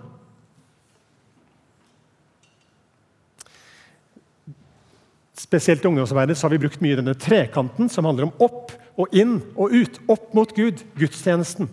Spesielt 5.36 5.84
i 5.84 5.90
ungdomsarbeidet 5.90 6.38
har 6.40 6.52
vi 6.54 6.62
brukt 6.62 6.80
mye 6.80 6.96
denne 6.96 7.12
trekanten, 7.18 7.90
som 7.92 8.08
handler 8.08 8.30
om 8.30 8.34
opp 8.40 8.72
og 8.96 9.12
inn 9.12 9.36
og 9.52 9.74
ut. 9.74 10.00
Opp 10.08 10.32
mot 10.36 10.56
Gud, 10.56 10.80
gudstjenesten. 10.96 11.68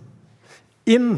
Inn 0.90 1.14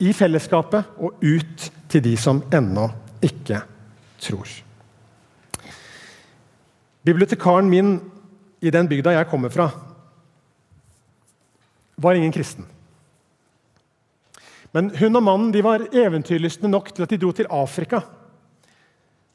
i 0.00 0.14
fellesskapet 0.14 0.94
og 1.02 1.18
ut 1.18 1.70
til 1.90 2.04
de 2.06 2.14
som 2.20 2.44
ennå 2.54 2.86
ikke 3.26 3.64
tror. 4.22 4.46
Bibliotekaren 7.06 7.70
min 7.70 7.94
i 8.60 8.72
den 8.72 8.88
bygda 8.88 9.14
jeg 9.14 9.28
kommer 9.30 9.52
fra, 9.52 9.70
var 12.00 12.16
ingen 12.16 12.32
kristen. 12.32 12.66
Men 14.72 14.92
hun 14.94 15.18
og 15.18 15.24
mannen 15.24 15.52
de 15.52 15.62
var 15.64 15.88
eventyrlystne 15.90 16.70
nok 16.70 16.92
til 16.94 17.04
at 17.04 17.12
de 17.12 17.18
dro 17.20 17.32
til 17.34 17.48
Afrika 17.50 18.02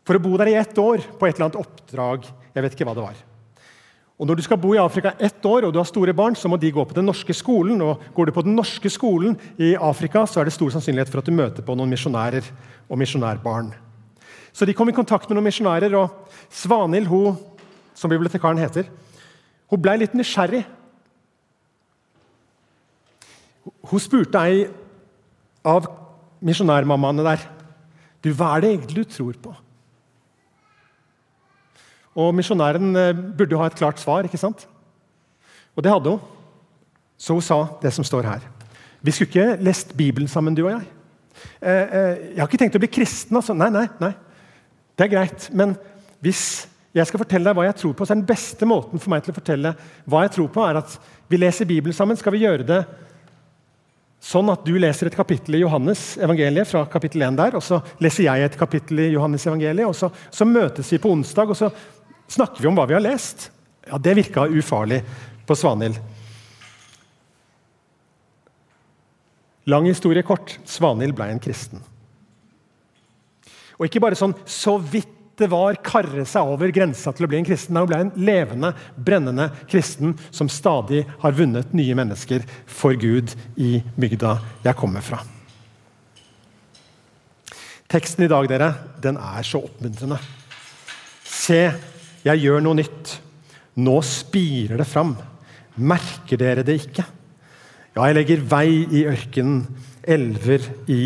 for 0.05 0.17
å 0.17 0.21
bo 0.21 0.35
der 0.39 0.53
i 0.53 0.59
ett 0.59 0.77
år 0.79 1.03
på 1.17 1.27
et 1.27 1.35
eller 1.35 1.49
annet 1.49 1.59
oppdrag. 1.59 2.27
Jeg 2.53 2.63
vet 2.63 2.77
ikke 2.77 2.87
hva 2.87 2.93
det 2.95 3.07
var. 3.07 3.23
Og 4.15 4.29
Når 4.29 4.37
du 4.39 4.43
skal 4.45 4.59
bo 4.61 4.71
i 4.71 4.79
Afrika 4.79 5.11
ett 5.19 5.43
år 5.43 5.65
og 5.67 5.73
du 5.73 5.79
har 5.81 5.87
store 5.89 6.13
barn, 6.15 6.37
så 6.39 6.47
må 6.47 6.55
de 6.57 6.71
gå 6.71 6.85
på 6.87 6.95
den 6.95 7.05
norske 7.09 7.33
skolen. 7.35 7.81
og 7.81 7.99
Går 8.15 8.29
du 8.29 8.31
på 8.31 8.45
den 8.45 8.55
norske 8.55 8.89
skolen 8.89 9.35
i 9.59 9.73
Afrika, 9.75 10.23
så 10.23 10.39
er 10.39 10.47
det 10.47 10.53
stor 10.55 10.71
sannsynlighet 10.71 11.11
for 11.11 11.19
at 11.19 11.27
du 11.27 11.35
møter 11.35 11.65
på 11.65 11.75
noen 11.75 11.91
misjonærer 11.91 12.47
og 12.87 13.01
misjonærbarn. 13.01 13.73
Så 14.55 14.63
de 14.63 14.73
kom 14.73 14.87
i 14.87 14.95
kontakt 14.95 15.27
med 15.27 15.35
noen 15.35 15.49
misjonærer, 15.49 15.91
og 15.99 16.31
Svanhild, 16.47 17.09
hun, 17.11 17.35
som 17.95 18.11
bibliotekaren 18.11 18.59
heter, 18.59 18.89
hun 19.71 19.81
ble 19.81 19.95
litt 20.01 20.13
nysgjerrig. 20.17 20.61
Hun 23.89 24.01
spurte 24.01 24.41
ei 24.45 24.65
av 25.65 25.87
misjonærmammaene 26.45 27.25
der. 27.25 27.45
Du, 28.21 28.31
hva 28.33 28.55
er 28.55 28.65
det 28.65 28.73
egentlig 28.75 29.05
du 29.05 29.15
tror 29.15 29.39
på? 29.41 29.53
Og 32.15 32.31
misjonæren 32.37 32.93
burde 32.93 33.33
burde 33.37 33.57
ha 33.59 33.67
et 33.67 33.77
klart 33.79 33.99
svar, 33.99 34.27
ikke 34.27 34.39
sant? 34.39 34.67
Og 35.75 35.83
det 35.83 35.91
hadde 35.91 36.13
hun. 36.13 36.19
Så 37.17 37.33
hun 37.33 37.43
sa 37.43 37.65
det 37.81 37.91
som 37.93 38.05
står 38.07 38.27
her. 38.27 38.45
Vi 39.01 39.11
skulle 39.11 39.29
ikke 39.29 39.63
lest 39.63 39.97
Bibelen 39.97 40.27
sammen, 40.27 40.55
du 40.55 40.65
og 40.65 40.71
jeg. 40.71 40.85
Eh, 41.61 41.71
eh, 41.71 42.17
jeg 42.31 42.39
har 42.39 42.47
ikke 42.47 42.57
tenkt 42.57 42.77
å 42.77 42.81
bli 42.81 42.91
kristen. 42.91 43.35
altså. 43.35 43.53
Nei, 43.53 43.69
nei, 43.69 43.85
nei. 43.99 44.13
Det 44.97 45.05
er 45.05 45.11
greit. 45.11 45.49
Men 45.53 45.75
hvis 46.23 46.67
jeg 46.95 47.09
skal 47.09 47.19
fortelle 47.19 47.49
deg 47.49 47.57
hva 47.57 47.65
jeg 47.67 47.75
tror 47.81 47.95
på, 47.97 48.05
så 48.07 48.15
den 48.15 48.27
beste 48.27 48.67
måten 48.69 49.01
for 49.03 49.11
meg 49.11 49.25
til 49.25 49.33
å 49.33 49.39
fortelle 49.39 49.73
hva 50.07 50.21
jeg 50.23 50.35
tror 50.37 50.51
på, 50.53 50.63
er 50.63 50.79
at 50.79 50.93
vi 51.27 51.39
leser 51.41 51.67
Bibelen 51.67 51.95
sammen. 51.95 52.15
Skal 52.15 52.31
vi 52.35 52.45
gjøre 52.45 52.67
det 52.67 52.81
sånn 54.25 54.47
at 54.49 54.63
du 54.65 54.71
leser 54.79 55.09
et 55.09 55.17
kapittel 55.17 55.57
i 55.57 55.61
Johannes 55.61 56.15
evangeliet, 56.23 56.69
fra 56.69 56.85
kapittel 56.89 57.25
1 57.27 57.35
der, 57.37 57.57
og 57.59 57.65
så 57.65 57.81
leser 58.01 58.29
jeg 58.29 58.45
et 58.47 58.57
kapittel 58.57 59.03
i 59.03 59.11
Johannes 59.11 59.43
evangeliet, 59.45 59.89
og 59.89 59.97
så, 59.97 60.09
så 60.31 60.47
møtes 60.47 60.89
vi 60.95 61.01
på 61.03 61.11
onsdag 61.13 61.51
og 61.51 61.59
så 61.59 61.69
snakker 62.31 62.63
vi 62.63 62.69
om 62.71 62.79
hva 62.79 62.87
vi 62.89 62.95
har 62.97 63.03
lest. 63.03 63.49
Ja, 63.85 63.99
Det 64.01 64.15
virka 64.17 64.47
ufarlig 64.49 65.03
på 65.45 65.57
Svanhild. 65.57 65.99
Lang 69.65 69.85
historie 69.89 70.23
kort. 70.25 70.55
Svanhild 70.65 71.15
ble 71.17 71.27
en 71.33 71.41
kristen. 71.41 71.83
Og 73.75 73.87
ikke 73.87 74.01
bare 74.01 74.17
sånn 74.17 74.33
så 74.47 74.77
vidt 74.79 75.14
det 75.35 75.49
var 75.51 75.75
karre 75.83 76.23
seg 76.27 76.47
over 76.47 76.71
grensa 76.73 77.11
til 77.11 77.27
å 77.27 77.29
bli 77.29 77.41
en 77.41 77.47
kristen. 77.47 77.75
Hun 77.75 77.89
ble 77.89 77.99
en 78.05 78.11
levende, 78.15 78.71
brennende 78.95 79.49
kristen 79.67 80.15
som 80.31 80.51
stadig 80.51 81.03
har 81.21 81.35
vunnet 81.35 81.73
nye 81.75 81.95
mennesker 81.97 82.45
for 82.71 82.95
Gud 82.99 83.33
i 83.59 83.81
bygda 83.99 84.37
jeg 84.63 84.79
kommer 84.79 85.03
fra. 85.03 85.19
Teksten 87.91 88.25
i 88.25 88.31
dag 88.31 88.47
dere, 88.49 88.71
den 89.03 89.19
er 89.21 89.45
så 89.45 89.61
oppmuntrende. 89.67 90.17
Se, 91.25 91.59
jeg 92.25 92.41
gjør 92.41 92.63
noe 92.63 92.79
nytt. 92.79 93.17
Nå 93.75 93.99
spirer 94.07 94.79
det 94.79 94.87
fram. 94.87 95.13
Merker 95.75 96.39
dere 96.39 96.63
det 96.65 96.79
ikke? 96.79 97.03
Ja, 97.95 98.07
jeg 98.07 98.17
legger 98.17 98.47
vei 98.51 98.69
i 98.87 99.03
ørkenen, 99.07 99.65
elver 100.01 100.63
i 100.91 101.03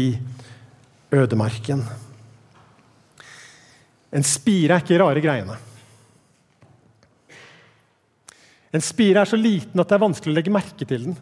ødemarken. 1.13 1.83
En 4.13 4.25
spire 4.25 4.75
er 4.75 4.83
ikke 4.83 4.99
rare 5.01 5.21
greiene. 5.21 5.57
En 8.73 8.85
spire 8.85 9.21
er 9.21 9.29
så 9.29 9.37
liten 9.37 9.81
at 9.81 9.89
det 9.89 9.97
er 9.97 10.05
vanskelig 10.05 10.33
å 10.33 10.37
legge 10.37 10.53
merke 10.53 10.85
til 10.85 11.09
den. 11.09 11.19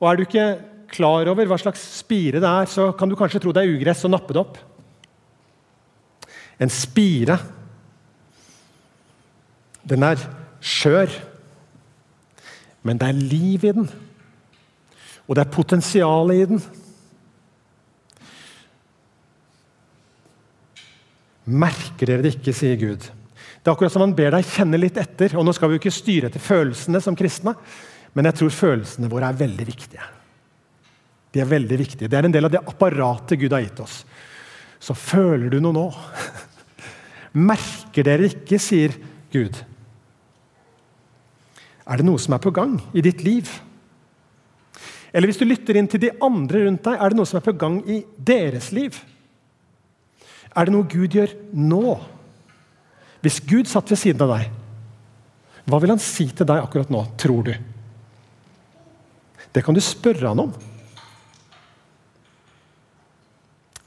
Og 0.00 0.08
Er 0.08 0.16
du 0.16 0.24
ikke 0.24 0.46
klar 0.90 1.28
over 1.30 1.46
hva 1.46 1.58
slags 1.60 1.82
spire 2.00 2.40
det 2.42 2.48
er, 2.48 2.68
så 2.68 2.90
kan 2.96 3.08
du 3.08 3.16
kanskje 3.16 3.40
tro 3.44 3.52
det 3.54 3.62
er 3.62 3.74
ugress 3.76 4.04
og 4.08 4.14
nappe 4.14 4.34
det 4.34 4.42
opp. 4.42 4.58
En 6.60 6.72
spire 6.72 7.38
den 9.90 10.04
er 10.04 10.20
skjør, 10.60 11.12
men 12.84 12.98
det 13.00 13.08
er 13.08 13.16
liv 13.16 13.64
i 13.64 13.72
den. 13.76 13.88
Og 15.26 15.36
det 15.36 15.44
er 15.44 15.54
potensial 15.54 16.32
i 16.34 16.44
den. 16.50 16.60
Merker 21.50 22.06
dere 22.06 22.24
det 22.24 22.36
ikke, 22.36 22.54
sier 22.54 22.78
Gud. 22.80 23.02
Det 23.60 23.68
er 23.68 23.74
akkurat 23.74 23.92
som 23.92 24.04
han 24.04 24.14
ber 24.16 24.32
deg 24.32 24.46
kjenne 24.48 24.78
litt 24.80 24.98
etter. 25.00 25.34
og 25.36 25.44
Nå 25.44 25.54
skal 25.56 25.70
vi 25.70 25.76
jo 25.76 25.82
ikke 25.82 25.92
styre 25.92 26.30
etter 26.30 26.42
følelsene 26.42 27.00
som 27.04 27.16
kristne, 27.18 27.54
men 28.14 28.28
jeg 28.28 28.38
tror 28.38 28.54
følelsene 28.54 29.10
våre 29.10 29.28
er 29.30 29.40
veldig 29.40 29.66
viktige. 29.68 30.06
De 31.30 31.42
er 31.42 31.50
veldig 31.50 31.78
viktige. 31.78 32.08
Det 32.10 32.18
er 32.18 32.26
en 32.26 32.34
del 32.34 32.48
av 32.48 32.54
det 32.54 32.62
apparatet 32.64 33.38
Gud 33.38 33.52
har 33.54 33.62
gitt 33.62 33.82
oss. 33.84 34.00
Så 34.80 34.96
føler 34.96 35.52
du 35.52 35.60
noe 35.62 35.76
nå. 35.76 35.86
Merker 37.50 38.06
dere 38.06 38.30
ikke, 38.30 38.58
sier 38.58 38.96
Gud. 39.30 39.60
Er 41.90 42.00
det 42.00 42.06
noe 42.06 42.22
som 42.22 42.34
er 42.34 42.42
på 42.42 42.54
gang 42.54 42.78
i 42.96 43.04
ditt 43.04 43.22
liv? 43.26 43.50
Eller 45.12 45.30
hvis 45.30 45.40
du 45.40 45.46
lytter 45.46 45.78
inn 45.78 45.88
til 45.90 46.02
de 46.02 46.12
andre 46.22 46.64
rundt 46.64 46.84
deg, 46.86 46.96
er 46.96 47.10
det 47.10 47.18
noe 47.18 47.28
som 47.28 47.40
er 47.40 47.46
på 47.46 47.56
gang 47.58 47.80
i 47.90 48.02
deres 48.14 48.70
liv? 48.74 48.98
Er 50.56 50.66
det 50.66 50.74
noe 50.74 50.88
Gud 50.90 51.14
gjør 51.14 51.34
nå? 51.54 51.98
Hvis 53.20 53.40
Gud 53.44 53.68
satt 53.70 53.90
ved 53.92 54.00
siden 54.00 54.24
av 54.24 54.32
deg, 54.34 54.48
hva 55.68 55.78
vil 55.82 55.92
han 55.92 56.02
si 56.02 56.26
til 56.32 56.48
deg 56.48 56.62
akkurat 56.62 56.90
nå, 56.90 57.04
tror 57.20 57.44
du? 57.46 57.52
Det 59.50 59.62
kan 59.66 59.76
du 59.76 59.82
spørre 59.82 60.30
han 60.30 60.42
om. 60.46 60.54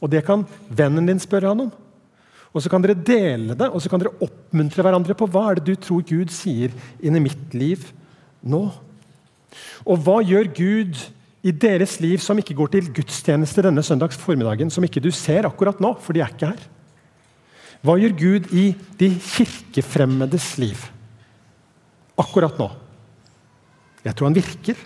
Og 0.04 0.12
det 0.12 0.24
kan 0.28 0.44
vennen 0.68 1.08
din 1.08 1.22
spørre 1.24 1.52
han 1.52 1.66
om. 1.66 1.72
Og 2.54 2.62
Så 2.62 2.70
kan 2.70 2.84
dere 2.84 2.94
dele 2.94 3.56
det 3.58 3.66
og 3.74 3.82
så 3.82 3.90
kan 3.90 3.98
dere 4.00 4.14
oppmuntre 4.22 4.84
hverandre 4.86 5.16
på 5.18 5.26
hva 5.26 5.48
er 5.50 5.58
det 5.58 5.72
du 5.72 5.76
tror 5.82 6.04
Gud 6.06 6.30
sier 6.30 6.70
inni 7.02 7.24
mitt 7.24 7.56
liv 7.58 7.88
nå. 8.46 8.68
Og 9.82 10.04
hva 10.06 10.20
gjør 10.22 10.52
Gud 10.54 11.00
i 11.44 11.52
deres 11.52 11.98
liv 12.00 12.22
som 12.24 12.40
ikke 12.40 12.56
går 12.56 12.72
til 12.72 12.88
gudstjeneste 12.96 13.66
denne 13.66 13.84
søndags 13.84 14.18
formiddagen, 14.20 14.72
som 14.72 14.84
ikke 14.86 15.04
du 15.04 15.12
ser 15.12 15.48
akkurat 15.50 15.82
nå, 15.84 15.92
for 16.00 16.16
de 16.16 16.24
er 16.24 16.32
ikke 16.32 16.54
her? 16.54 16.64
Hva 17.84 17.98
gjør 18.00 18.16
Gud 18.16 18.54
i 18.56 18.70
de 19.00 19.10
kirkefremmedes 19.20 20.54
liv 20.62 20.80
akkurat 22.20 22.56
nå? 22.62 22.70
Jeg 24.04 24.16
tror 24.16 24.30
han 24.30 24.38
virker. 24.38 24.80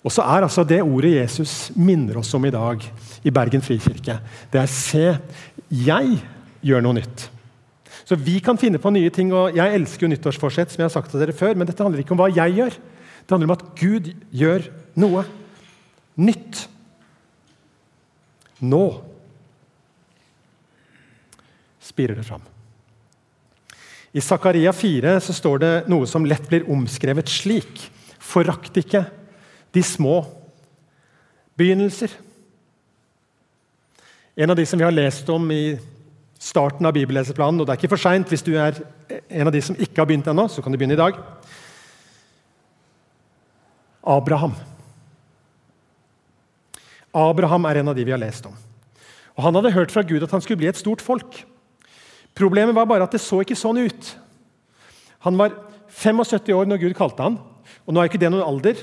Og 0.00 0.12
så 0.12 0.24
er 0.24 0.46
altså 0.46 0.64
det 0.64 0.80
ordet 0.80 1.18
Jesus 1.18 1.68
minner 1.76 2.20
oss 2.22 2.32
om 2.36 2.46
i 2.48 2.54
dag 2.54 2.84
i 3.20 3.32
Bergen 3.34 3.60
frikirke, 3.60 4.16
det 4.52 4.60
er 4.60 4.66
'se, 4.66 5.18
jeg 5.68 6.18
gjør 6.64 6.80
noe 6.80 6.96
nytt'. 6.96 7.28
Så 8.04 8.16
Vi 8.16 8.40
kan 8.40 8.56
finne 8.56 8.78
på 8.78 8.90
nye 8.90 9.10
ting, 9.10 9.32
og 9.32 9.54
jeg 9.54 9.74
elsker 9.74 10.06
jo 10.06 10.08
nyttårsforsett, 10.08 10.70
som 10.70 10.80
jeg 10.80 10.84
har 10.84 11.02
sagt 11.02 11.10
til 11.10 11.20
dere 11.20 11.32
før, 11.32 11.54
men 11.54 11.66
dette 11.66 11.82
handler 11.82 12.00
ikke 12.00 12.12
om 12.12 12.18
hva 12.18 12.34
jeg 12.34 12.56
gjør. 12.56 12.70
Det 12.70 13.30
handler 13.30 13.46
om 13.46 13.58
at 13.58 13.66
Gud 13.76 14.14
gjør 14.32 14.62
noe 14.98 15.24
nytt. 16.20 16.64
Nå 18.60 18.84
spirer 21.80 22.18
det 22.18 22.26
fram. 22.26 22.42
I 24.12 24.20
Zakaria 24.20 24.72
4 24.74 25.14
så 25.22 25.34
står 25.34 25.62
det 25.62 25.72
noe 25.90 26.08
som 26.10 26.26
lett 26.26 26.48
blir 26.50 26.66
omskrevet 26.70 27.30
slik. 27.30 27.84
Forakt 28.18 28.76
ikke 28.80 29.04
de 29.74 29.82
små 29.86 30.24
begynnelser. 31.58 32.10
En 34.36 34.50
av 34.50 34.58
de 34.58 34.66
som 34.66 34.80
vi 34.80 34.86
har 34.86 34.94
lest 34.94 35.28
om 35.30 35.46
i 35.54 35.78
starten 36.40 36.86
av 36.88 36.94
bibelleseplanen, 36.96 37.60
og 37.60 37.68
det 37.68 37.74
er 37.74 37.80
ikke 37.82 37.92
for 37.92 38.00
seint 38.00 38.30
hvis 38.32 38.44
du 38.46 38.54
er 38.56 38.78
en 39.28 39.50
av 39.50 39.52
de 39.54 39.60
som 39.62 39.76
ikke 39.76 40.00
har 40.00 40.08
begynt 40.08 40.30
ennå, 40.30 40.46
så 40.48 40.64
kan 40.64 40.72
du 40.72 40.78
begynne 40.80 40.96
i 40.96 41.00
dag. 41.00 41.18
Abraham. 44.00 44.56
Abraham 47.16 47.66
er 47.66 47.80
en 47.80 47.90
av 47.90 47.96
de 47.96 48.04
vi 48.06 48.14
har 48.14 48.20
lest 48.22 48.46
om. 48.46 48.54
Og 49.36 49.44
Han 49.44 49.56
hadde 49.56 49.72
hørt 49.74 49.92
fra 49.94 50.02
Gud 50.02 50.22
at 50.22 50.30
han 50.30 50.42
skulle 50.42 50.60
bli 50.60 50.68
et 50.68 50.78
stort 50.78 51.02
folk. 51.02 51.44
Problemet 52.36 52.74
var 52.74 52.86
bare 52.86 53.06
at 53.06 53.12
det 53.14 53.22
så 53.22 53.40
ikke 53.42 53.58
sånn 53.58 53.80
ut. 53.80 54.14
Han 55.26 55.38
var 55.40 55.56
75 55.90 56.54
år 56.54 56.68
når 56.68 56.82
Gud 56.84 56.94
kalte 56.96 57.24
han, 57.24 57.38
og 57.86 57.94
nå 57.94 58.00
er 58.00 58.10
ikke 58.10 58.20
det 58.20 58.30
noen 58.30 58.46
alder. 58.46 58.78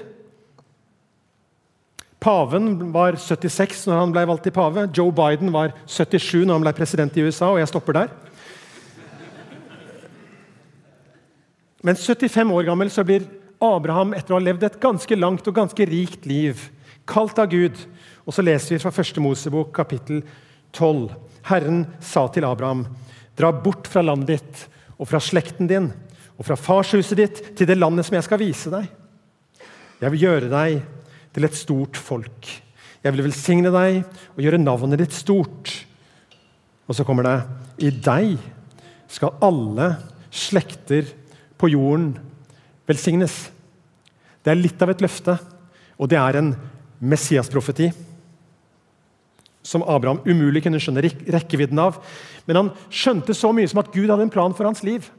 Paven 2.20 2.92
var 2.92 3.16
76 3.22 3.86
når 3.88 4.00
han 4.02 4.14
ble 4.14 4.26
valgt 4.28 4.48
til 4.48 4.56
pave. 4.56 4.88
Joe 4.94 5.14
Biden 5.16 5.54
var 5.54 5.76
77 5.86 6.44
når 6.44 6.58
han 6.58 6.66
ble 6.66 6.74
president 6.78 7.18
i 7.18 7.24
USA, 7.24 7.52
og 7.54 7.62
jeg 7.62 7.70
stopper 7.72 8.02
der. 8.02 8.16
Men 11.86 11.96
75 11.96 12.52
år 12.52 12.66
gammel 12.68 12.90
så 12.92 13.06
blir 13.06 13.28
Abraham, 13.64 14.12
etter 14.18 14.34
å 14.34 14.40
ha 14.40 14.44
levd 14.44 14.66
et 14.68 14.80
ganske 14.82 15.18
langt 15.18 15.48
og 15.48 15.56
ganske 15.56 15.86
rikt 15.88 16.26
liv, 16.30 16.68
kalt 17.10 17.38
av 17.40 17.50
Gud. 17.54 17.78
Og 18.28 18.36
så 18.36 18.44
leser 18.44 18.76
vi 18.76 18.82
fra 18.84 18.92
1. 18.92 19.22
Mosebok 19.24 19.72
kapittel 19.76 20.20
12. 20.76 21.14
Herren 21.48 21.86
sa 22.04 22.26
til 22.28 22.44
Abraham.: 22.44 22.84
Dra 23.40 23.54
bort 23.56 23.88
fra 23.88 24.04
landet 24.04 24.34
ditt 24.36 24.64
og 24.98 25.08
fra 25.08 25.22
slekten 25.24 25.70
din 25.70 25.94
og 26.38 26.46
fra 26.46 26.58
farshuset 26.60 27.18
ditt 27.18 27.40
til 27.58 27.70
det 27.70 27.78
landet 27.80 28.06
som 28.06 28.18
jeg 28.18 28.26
skal 28.28 28.42
vise 28.42 28.72
deg. 28.74 28.90
Jeg 30.02 30.14
vil 30.14 30.26
gjøre 30.26 30.50
deg 30.52 30.82
til 31.34 31.48
et 31.48 31.56
stort 31.56 31.98
folk. 31.98 32.50
Jeg 33.02 33.14
vil 33.14 33.24
velsigne 33.30 33.72
deg 33.72 34.02
og 34.36 34.44
gjøre 34.44 34.60
navnet 34.60 35.00
ditt 35.00 35.16
stort. 35.16 35.72
Og 36.88 36.98
så 36.98 37.06
kommer 37.08 37.24
det 37.24 37.38
I 37.88 37.94
deg 37.96 38.36
skal 39.08 39.40
alle 39.42 39.94
slekter 40.34 41.08
på 41.58 41.72
jorden 41.72 42.12
velsignes. 42.90 43.48
Det 44.44 44.52
er 44.52 44.60
litt 44.60 44.84
av 44.84 44.92
et 44.92 45.02
løfte, 45.04 45.38
og 45.98 46.12
det 46.12 46.20
er 46.20 46.42
en 46.42 46.52
Messias-profeti 47.00 47.90
som 49.68 49.84
Abraham 49.84 50.22
umulig 50.24 50.64
kunne 50.64 50.80
skjønne 50.80 51.04
rekkevidden 51.04 51.80
av. 51.84 52.00
Men 52.48 52.62
han 52.62 52.74
skjønte 52.88 53.36
så 53.36 53.52
mye 53.56 53.68
som 53.68 53.82
at 53.84 53.92
Gud 53.92 54.08
hadde 54.08 54.24
en 54.28 54.34
plan 54.34 54.56
for 54.56 54.68
hans 54.70 54.84
liv. 54.88 55.10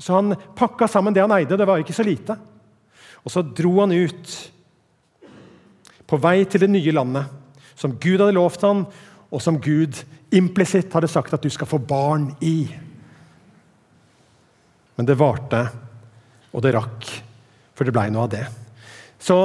Så 0.00 0.14
han 0.16 0.36
pakka 0.56 0.88
sammen 0.88 1.14
det 1.14 1.24
han 1.24 1.34
eide. 1.36 1.58
Det 1.58 1.66
var 1.68 1.82
ikke 1.82 1.96
så 1.96 2.06
lite. 2.06 2.38
Og 3.24 3.34
så 3.34 3.42
dro 3.42 3.74
han 3.82 3.92
ut 3.92 4.36
på 6.08 6.16
vei 6.22 6.38
til 6.48 6.64
det 6.64 6.70
nye 6.72 6.94
landet, 6.96 7.28
som 7.76 7.98
Gud 8.00 8.22
hadde 8.22 8.36
lovt 8.38 8.62
han, 8.64 8.86
og 9.28 9.42
som 9.44 9.58
Gud 9.60 9.98
implisitt 10.32 10.94
hadde 10.96 11.10
sagt 11.10 11.34
at 11.36 11.44
du 11.44 11.50
skal 11.52 11.68
få 11.68 11.80
barn 11.82 12.30
i. 12.40 12.62
Men 14.96 15.08
det 15.08 15.18
varte, 15.20 15.66
og 16.48 16.64
det 16.64 16.72
rakk, 16.74 17.10
for 17.76 17.84
det 17.84 17.92
blei 17.92 18.08
noe 18.10 18.24
av 18.24 18.32
det. 18.32 18.46
Så 19.20 19.36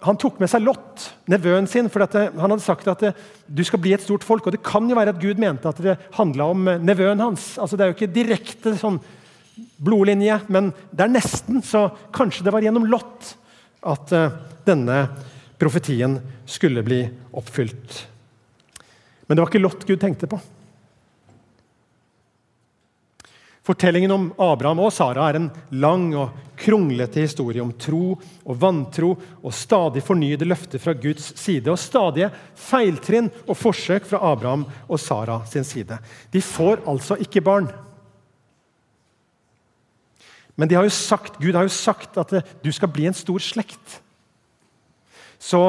han 0.00 0.18
tok 0.20 0.38
med 0.40 0.48
seg 0.48 0.64
Lot, 0.64 1.06
nevøen 1.28 1.66
sin, 1.68 1.90
for 1.92 2.04
han 2.08 2.38
hadde 2.40 2.64
sagt 2.64 2.88
at 2.88 3.02
det, 3.04 3.10
du 3.46 3.62
skal 3.66 3.82
bli 3.82 3.92
et 3.92 4.04
stort 4.04 4.24
folk. 4.24 4.46
og 4.46 4.54
Det 4.54 4.62
kan 4.64 4.88
jo 4.88 4.96
være 4.96 5.12
at 5.12 5.20
Gud 5.20 5.40
mente 5.40 5.68
at 5.68 5.80
det 5.84 5.98
handla 6.16 6.50
om 6.54 6.70
nevøen 6.80 7.20
hans. 7.20 7.52
Altså, 7.60 7.76
det 7.76 7.84
er 7.84 7.92
jo 7.92 7.98
ikke 7.98 8.14
direkte 8.14 8.72
sånn 8.80 9.00
blodlinje, 9.80 10.38
men 10.48 10.70
det 10.92 11.04
er 11.04 11.12
nesten. 11.12 11.60
Så 11.64 11.88
kanskje 12.16 12.46
det 12.46 12.54
var 12.54 12.64
gjennom 12.64 12.88
Lot 12.88 13.34
at 13.90 14.14
uh, 14.16 14.38
denne 14.66 15.02
profetien 15.60 16.16
skulle 16.48 16.84
bli 16.86 17.02
oppfylt. 17.36 18.00
Men 19.28 19.36
det 19.36 19.44
var 19.44 19.52
ikke 19.52 19.62
Lot 19.62 19.84
Gud 19.88 20.00
tenkte 20.00 20.30
på. 20.30 20.40
Fortellingen 23.66 24.12
om 24.14 24.28
Abraham 24.40 24.80
og 24.80 24.92
Sara 24.94 25.26
er 25.28 25.36
en 25.36 25.50
lang 25.82 26.06
og 26.16 26.32
kronglete 26.60 27.20
historie 27.24 27.60
om 27.60 27.72
tro 27.76 28.14
og 28.16 28.56
vantro 28.60 29.10
og 29.18 29.52
stadig 29.56 30.02
fornyede 30.04 30.48
løfter 30.48 30.80
fra 30.80 30.94
Guds 30.96 31.30
side 31.40 31.68
og 31.72 31.80
stadige 31.80 32.30
feiltrinn 32.56 33.28
og 33.46 33.58
forsøk 33.60 34.08
fra 34.08 34.22
Abraham 34.32 34.64
og 34.88 35.00
Sara 35.00 35.42
sin 35.48 35.64
side. 35.64 35.98
De 36.32 36.40
får 36.44 36.84
altså 36.88 37.18
ikke 37.20 37.44
barn. 37.44 37.68
Men 40.56 40.72
har 40.76 40.88
sagt, 40.92 41.38
Gud 41.40 41.56
har 41.56 41.64
jo 41.64 41.72
sagt 41.72 42.18
at 42.20 42.32
du 42.60 42.72
skal 42.72 42.90
bli 42.92 43.06
en 43.08 43.16
stor 43.16 43.40
slekt. 43.40 44.00
Så, 45.40 45.60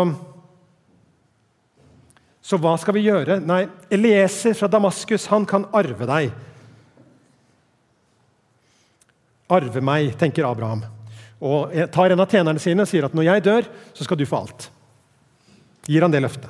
så 2.44 2.60
hva 2.60 2.74
skal 2.80 2.98
vi 2.98 3.06
gjøre? 3.06 3.40
Nei, 3.40 3.66
Elieser 3.92 4.56
fra 4.60 4.68
Damaskus 4.68 5.30
han 5.32 5.48
kan 5.48 5.68
arve 5.72 6.08
deg. 6.10 6.34
Arve 9.52 9.84
meg, 9.84 10.14
tenker 10.20 10.48
Abraham. 10.48 10.86
Og 11.42 11.74
tar 11.94 12.14
en 12.14 12.22
av 12.22 12.30
tjenerne 12.30 12.62
sine 12.62 12.86
og 12.86 12.90
sier 12.90 13.08
at 13.08 13.16
når 13.18 13.28
jeg 13.28 13.46
dør, 13.48 13.70
så 13.98 14.06
skal 14.06 14.20
du 14.20 14.28
få 14.30 14.44
alt. 14.44 14.68
Gir 15.90 16.06
han 16.06 16.14
det 16.14 16.22
løftet. 16.24 16.50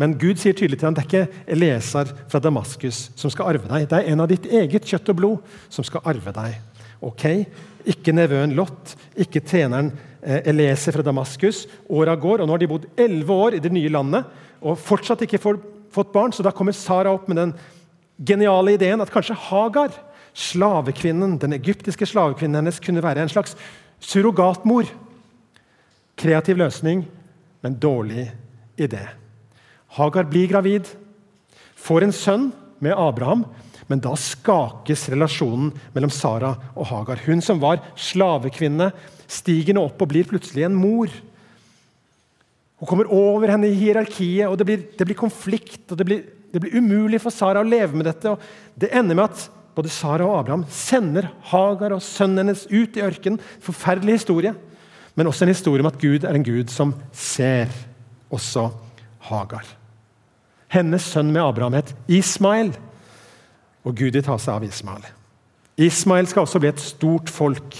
Men 0.00 0.16
Gud 0.18 0.40
sier 0.42 0.56
tydelig 0.56 0.80
til 0.80 0.88
ham 0.88 0.96
det 0.96 1.04
er 1.04 1.10
ikke 1.10 1.50
Elieser 1.54 2.08
fra 2.30 2.40
Damaskus 2.42 3.08
som 3.18 3.30
skal 3.30 3.52
arve 3.52 3.68
deg. 3.70 3.86
Det 3.90 4.00
er 4.00 4.10
en 4.10 4.24
av 4.24 4.30
ditt 4.30 4.48
eget 4.50 4.88
kjøtt 4.90 5.12
og 5.12 5.18
blod 5.20 5.58
som 5.72 5.86
skal 5.86 6.02
arve 6.10 6.34
deg. 6.34 6.58
Ok, 7.04 7.28
Ikke 7.84 8.14
nevøen 8.16 8.54
Lot, 8.56 8.94
ikke 9.20 9.42
tjeneren 9.44 9.90
Eleser 10.24 10.94
fra 10.96 11.04
Damaskus. 11.04 11.66
Åra 11.92 12.14
går, 12.16 12.40
og 12.40 12.48
nå 12.48 12.54
har 12.54 12.62
de 12.62 12.68
bodd 12.70 12.86
elleve 12.96 13.36
år 13.36 13.58
i 13.58 13.60
det 13.60 13.72
nye 13.74 13.92
landet 13.92 14.24
og 14.64 14.80
fortsatt 14.80 15.20
ikke 15.26 15.42
fått 15.42 16.12
barn. 16.14 16.32
Så 16.32 16.42
da 16.42 16.52
kommer 16.54 16.72
Sara 16.72 17.12
opp 17.12 17.28
med 17.28 17.36
den 17.36 17.52
geniale 18.16 18.78
ideen 18.78 19.02
at 19.04 19.12
kanskje 19.12 19.36
Hagar, 19.50 19.92
slavekvinnen, 20.34 21.38
den 21.38 21.54
egyptiske 21.56 22.06
slavekvinnen 22.10 22.62
hennes, 22.62 22.80
kunne 22.82 23.02
være 23.04 23.24
en 23.24 23.32
slags 23.32 23.54
surrogatmor. 24.02 24.88
Kreativ 26.18 26.58
løsning, 26.58 27.04
men 27.62 27.78
dårlig 27.80 28.28
idé. 28.76 29.06
Hagar 29.94 30.26
blir 30.30 30.50
gravid, 30.50 30.88
får 31.78 32.06
en 32.06 32.14
sønn 32.14 32.48
med 32.82 32.96
Abraham, 32.98 33.44
men 33.86 34.00
da 34.02 34.14
skakes 34.18 35.08
relasjonen 35.12 35.70
mellom 35.94 36.12
Sara 36.12 36.54
og 36.72 36.88
Hagar. 36.88 37.20
Hun 37.26 37.42
som 37.44 37.60
var 37.62 37.82
slavekvinne, 38.00 38.90
stiger 39.28 39.76
nå 39.76 39.84
opp 39.88 40.02
og 40.02 40.10
blir 40.10 40.26
plutselig 40.28 40.66
en 40.66 40.76
mor. 40.76 41.12
Hun 42.80 42.88
kommer 42.88 43.10
over 43.12 43.52
henne 43.52 43.68
i 43.70 43.76
hierarkiet, 43.78 44.48
og 44.48 44.56
det 44.60 44.68
blir, 44.68 44.86
det 44.98 45.06
blir 45.08 45.18
konflikt. 45.18 45.84
og 45.90 46.00
det 46.00 46.08
blir, 46.08 46.24
det 46.52 46.62
blir, 46.64 46.74
umulig 46.80 47.20
for 47.22 47.34
Sara 47.34 47.62
å 47.62 47.68
leve 47.68 47.96
med 47.96 48.08
dette. 48.08 48.34
og 48.34 48.76
Det 48.76 48.90
ender 48.92 49.18
med 49.18 49.30
at 49.30 49.46
både 49.74 49.90
Sara 49.92 50.26
og 50.26 50.38
Abraham 50.38 50.64
sender 50.70 51.28
Hagar 51.50 51.96
og 51.96 52.02
sønnen 52.04 52.44
hennes 52.44 52.66
ut 52.70 52.96
i 52.96 53.02
ørkenen. 53.04 53.40
Forferdelig 53.64 54.20
historie, 54.20 54.54
men 55.14 55.30
også 55.30 55.46
en 55.46 55.54
historie 55.54 55.82
om 55.82 55.90
at 55.90 56.00
Gud 56.00 56.24
er 56.24 56.34
en 56.34 56.46
Gud 56.46 56.70
som 56.72 56.94
ser 57.12 57.72
også 58.34 58.68
Hagar. 59.28 59.66
Hennes 60.74 61.06
sønn 61.06 61.30
med 61.32 61.42
Abraham 61.42 61.76
het 61.78 61.94
Ismael 62.10 62.72
og 63.84 63.96
Gud 63.98 64.16
vil 64.16 64.24
ta 64.24 64.36
seg 64.40 64.56
av 64.56 64.64
Ismael. 64.66 65.04
Ismael 65.76 66.28
skal 66.30 66.46
også 66.46 66.60
bli 66.62 66.70
et 66.70 66.82
stort 66.82 67.30
folk. 67.32 67.76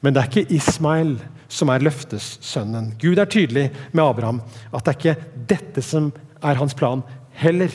Men 0.00 0.14
det 0.14 0.22
er 0.22 0.30
ikke 0.30 0.56
Ismael 0.56 1.16
som 1.48 1.70
er 1.72 1.84
løftessønnen. 1.84 2.92
Gud 3.00 3.18
er 3.18 3.30
tydelig 3.30 3.68
med 3.92 4.04
Abraham 4.04 4.42
at 4.72 4.84
det 4.84 4.92
er 4.92 4.98
ikke 4.98 5.44
dette 5.54 5.84
som 5.84 6.10
er 6.42 6.58
hans 6.60 6.76
plan 6.76 7.02
heller. 7.40 7.72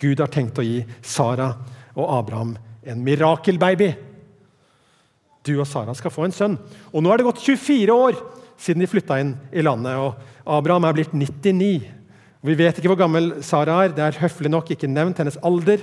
Gud 0.00 0.20
har 0.20 0.32
tenkt 0.32 0.58
å 0.60 0.66
gi 0.66 0.82
Sara 1.02 1.52
og 1.94 2.10
Abraham 2.18 2.54
en 2.84 3.02
mirakelbaby. 3.04 3.94
Du 5.44 5.56
og 5.58 5.66
Sara 5.68 5.94
skal 5.96 6.12
få 6.12 6.26
en 6.26 6.34
sønn. 6.34 6.56
Og 6.92 7.04
Nå 7.04 7.12
er 7.12 7.20
det 7.20 7.28
gått 7.28 7.42
24 7.44 7.92
år 7.94 8.18
siden 8.60 8.84
de 8.84 8.88
flytta 8.88 9.18
inn 9.20 9.34
i 9.52 9.64
landet. 9.64 9.96
og 9.96 10.14
Abraham 10.46 10.84
er 10.88 10.96
blitt 10.96 11.12
99. 11.12 11.84
Og 12.42 12.50
vi 12.50 12.58
vet 12.60 12.78
ikke 12.78 12.90
hvor 12.92 13.00
gammel 13.00 13.42
Sara 13.44 13.84
er. 13.84 13.94
Det 13.96 14.04
er 14.04 14.20
høflig 14.20 14.50
nok 14.52 14.70
ikke 14.72 14.90
nevnt 14.90 15.20
hennes 15.20 15.40
alder. 15.42 15.80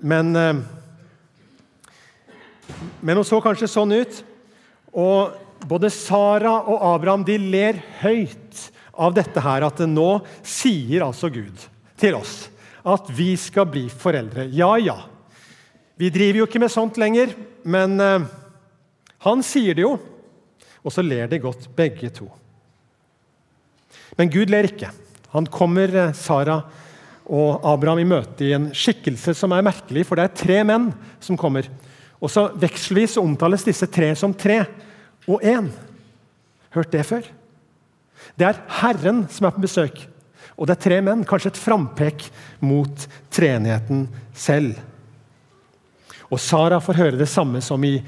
Men, 0.00 0.36
eh, 0.36 0.60
men 3.00 3.16
hun 3.16 3.24
så 3.24 3.40
kanskje 3.40 3.68
sånn 3.68 3.92
ut. 3.96 4.22
Og 4.92 5.32
både 5.68 5.90
Sara 5.92 6.58
og 6.68 6.82
Abraham 6.94 7.24
de 7.24 7.38
ler 7.38 7.80
høyt 8.02 8.70
av 8.96 9.12
dette 9.16 9.40
her, 9.40 9.64
at 9.66 9.78
nå 9.84 10.24
sier 10.44 11.04
altså 11.04 11.28
Gud 11.32 11.66
til 12.00 12.16
oss 12.16 12.48
at 12.86 13.08
vi 13.10 13.32
skal 13.40 13.66
bli 13.68 13.88
foreldre. 13.90 14.46
Ja, 14.54 14.76
ja. 14.78 15.00
Vi 15.96 16.10
driver 16.12 16.42
jo 16.42 16.46
ikke 16.48 16.60
med 16.60 16.72
sånt 16.72 16.98
lenger, 17.00 17.32
men 17.64 17.96
uh, 18.00 18.26
han 19.24 19.44
sier 19.44 19.76
det 19.76 19.86
jo. 19.86 19.94
Og 20.84 20.92
så 20.92 21.02
ler 21.02 21.28
de 21.30 21.40
godt, 21.42 21.70
begge 21.76 22.10
to. 22.14 22.28
Men 24.18 24.30
Gud 24.32 24.52
ler 24.52 24.68
ikke. 24.68 24.90
Han 25.32 25.48
kommer 25.52 25.92
uh, 25.96 26.12
Sara 26.16 26.60
og 27.26 27.64
Abraham 27.66 28.04
i 28.04 28.08
møte 28.08 28.44
i 28.46 28.52
en 28.54 28.68
skikkelse 28.76 29.34
som 29.34 29.54
er 29.56 29.64
merkelig, 29.66 30.04
for 30.06 30.18
det 30.18 30.26
er 30.28 30.36
tre 30.38 30.58
menn 30.68 30.90
som 31.22 31.38
kommer. 31.40 31.66
Og 32.20 32.30
så 32.32 32.46
Vekselvis 32.60 33.16
omtales 33.20 33.64
disse 33.66 33.88
tre 33.92 34.12
som 34.18 34.34
tre 34.36 34.60
og 35.26 35.42
én. 35.42 35.70
Hørt 36.76 36.92
det 36.92 37.06
før? 37.08 37.24
Det 38.36 38.46
er 38.46 38.60
Herren 38.82 39.24
som 39.32 39.48
er 39.48 39.56
på 39.56 39.64
besøk, 39.64 40.04
og 40.56 40.68
det 40.68 40.76
er 40.76 40.84
tre 40.84 41.00
menn. 41.04 41.24
Kanskje 41.28 41.54
et 41.54 41.60
frampek 41.60 42.28
mot 42.64 43.08
treenigheten 43.32 44.06
selv. 44.36 44.76
Og 46.30 46.40
Sara 46.42 46.80
får 46.82 46.98
høre 46.98 47.20
det 47.20 47.28
samme 47.30 47.60
som, 47.62 47.82
i, 47.86 48.00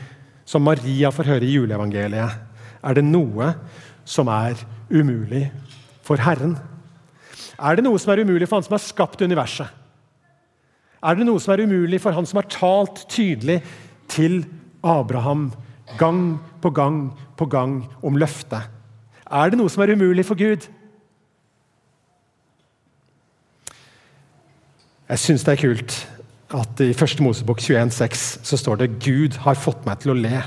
som 0.48 0.64
Maria 0.64 1.10
får 1.14 1.30
høre 1.30 1.46
i 1.46 1.54
juleevangeliet. 1.54 2.38
Er 2.82 2.98
det 2.98 3.04
noe 3.06 3.52
som 4.08 4.30
er 4.32 4.58
umulig 4.90 5.46
for 6.06 6.20
Herren? 6.22 6.56
Er 7.58 7.78
det 7.78 7.84
noe 7.86 7.98
som 8.00 8.14
er 8.14 8.22
umulig 8.22 8.48
for 8.48 8.58
han 8.58 8.66
som 8.66 8.76
har 8.76 8.82
skapt 8.82 9.22
universet? 9.22 9.68
Er 10.98 11.14
det 11.14 11.26
noe 11.28 11.38
som 11.42 11.54
er 11.54 11.62
umulig 11.62 12.00
for 12.02 12.14
han 12.14 12.26
som 12.26 12.40
har 12.40 12.50
talt 12.50 13.04
tydelig 13.10 13.60
til 14.10 14.40
Abraham 14.82 15.52
gang 15.98 16.38
på 16.62 16.72
gang 16.74 16.98
på 17.38 17.46
gang 17.46 17.80
om 18.02 18.18
løftet? 18.18 18.66
Er 19.28 19.50
det 19.50 19.60
noe 19.60 19.70
som 19.70 19.84
er 19.84 19.94
umulig 19.94 20.26
for 20.26 20.38
Gud? 20.38 20.66
Jeg 25.08 25.22
syns 25.22 25.44
det 25.46 25.54
er 25.54 25.62
kult 25.62 25.94
at 26.48 26.80
i 26.80 26.92
1. 26.94 27.20
Mosebok 27.20 27.60
21,6 27.60 28.24
så 28.46 28.56
står 28.56 28.80
det 28.80 28.94
Gud 29.04 29.36
har 29.44 29.58
fått 29.60 29.84
meg 29.88 30.00
til 30.02 30.14
å 30.14 30.16
le. 30.16 30.40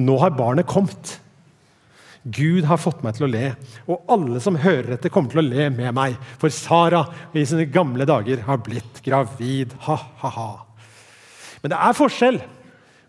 Nå 0.00 0.16
har 0.22 0.32
barnet 0.38 0.68
kommet. 0.70 1.18
Gud 2.24 2.64
har 2.64 2.80
fått 2.80 3.02
meg 3.04 3.18
til 3.18 3.26
å 3.26 3.28
le, 3.28 3.50
og 3.84 4.06
alle 4.08 4.40
som 4.40 4.56
hører 4.56 4.94
etter, 4.94 5.12
kommer 5.12 5.34
til 5.34 5.42
å 5.42 5.44
le 5.44 5.68
med 5.74 5.92
meg. 5.96 6.16
For 6.40 6.48
Sara 6.48 7.02
i 7.36 7.44
sine 7.44 7.66
gamle 7.68 8.06
dager 8.08 8.40
har 8.46 8.62
blitt 8.64 9.02
gravid. 9.04 9.74
Ha-ha-ha. 9.84 10.50
Men 11.60 11.74
det 11.74 11.80
er 11.84 11.98
forskjell 11.98 12.40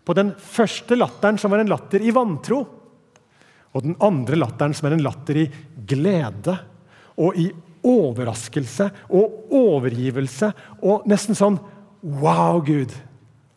på 0.06 0.16
den 0.18 0.34
første 0.36 0.98
latteren, 1.00 1.40
som 1.40 1.54
var 1.54 1.64
en 1.64 1.72
latter 1.72 2.04
i 2.04 2.12
vantro, 2.14 2.60
og 3.72 3.84
den 3.84 3.96
andre 4.04 4.36
latteren, 4.36 4.76
som 4.76 4.88
er 4.88 4.98
en 4.98 5.04
latter 5.04 5.40
i 5.40 5.46
glede 5.88 6.58
og 7.16 7.40
i 7.40 7.48
overraskelse 7.86 8.90
og 9.14 9.52
overgivelse 9.54 10.50
og 10.84 11.04
nesten 11.08 11.36
sånn 11.38 11.58
Wow, 12.06 12.60
Gud! 12.62 12.92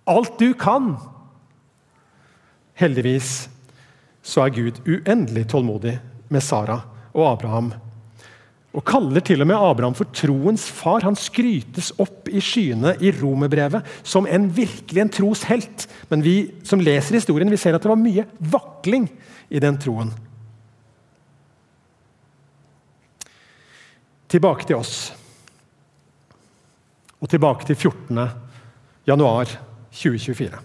Alt 0.10 0.40
du 0.42 0.54
kan! 0.58 0.96
Heldigvis 2.80 3.46
så 4.26 4.46
er 4.46 4.56
Gud 4.56 4.80
uendelig 4.88 5.46
tålmodig 5.52 6.00
med 6.34 6.42
Sara 6.42 6.80
og 7.14 7.28
Abraham. 7.28 7.70
Og 8.74 8.86
kaller 8.86 9.22
til 9.26 9.42
og 9.42 9.50
med 9.50 9.58
Abraham 9.58 9.96
for 9.98 10.10
troens 10.14 10.66
far. 10.74 11.06
Han 11.06 11.18
skrytes 11.18 11.92
opp 12.02 12.30
i 12.30 12.42
skyene 12.42 12.96
i 13.02 13.12
romerbrevet 13.20 13.86
som 14.02 14.26
en 14.30 14.48
virkelig 14.54 15.04
en 15.04 15.14
troshelt. 15.14 15.86
Men 16.10 16.26
vi 16.26 16.36
som 16.66 16.82
leser 16.82 17.20
historien, 17.20 17.50
vi 17.50 17.58
ser 17.58 17.78
at 17.78 17.86
det 17.86 17.92
var 17.92 18.02
mye 18.02 18.26
vakling 18.40 19.10
i 19.50 19.62
den 19.62 19.78
troen. 19.82 20.14
Tilbake 24.30 24.70
til 24.70 24.78
oss. 24.78 25.18
Og 27.19 27.27
tilbake 27.32 27.67
til 27.67 27.75
14. 27.75 28.19
januar 29.08 29.51
2024. 29.91 30.60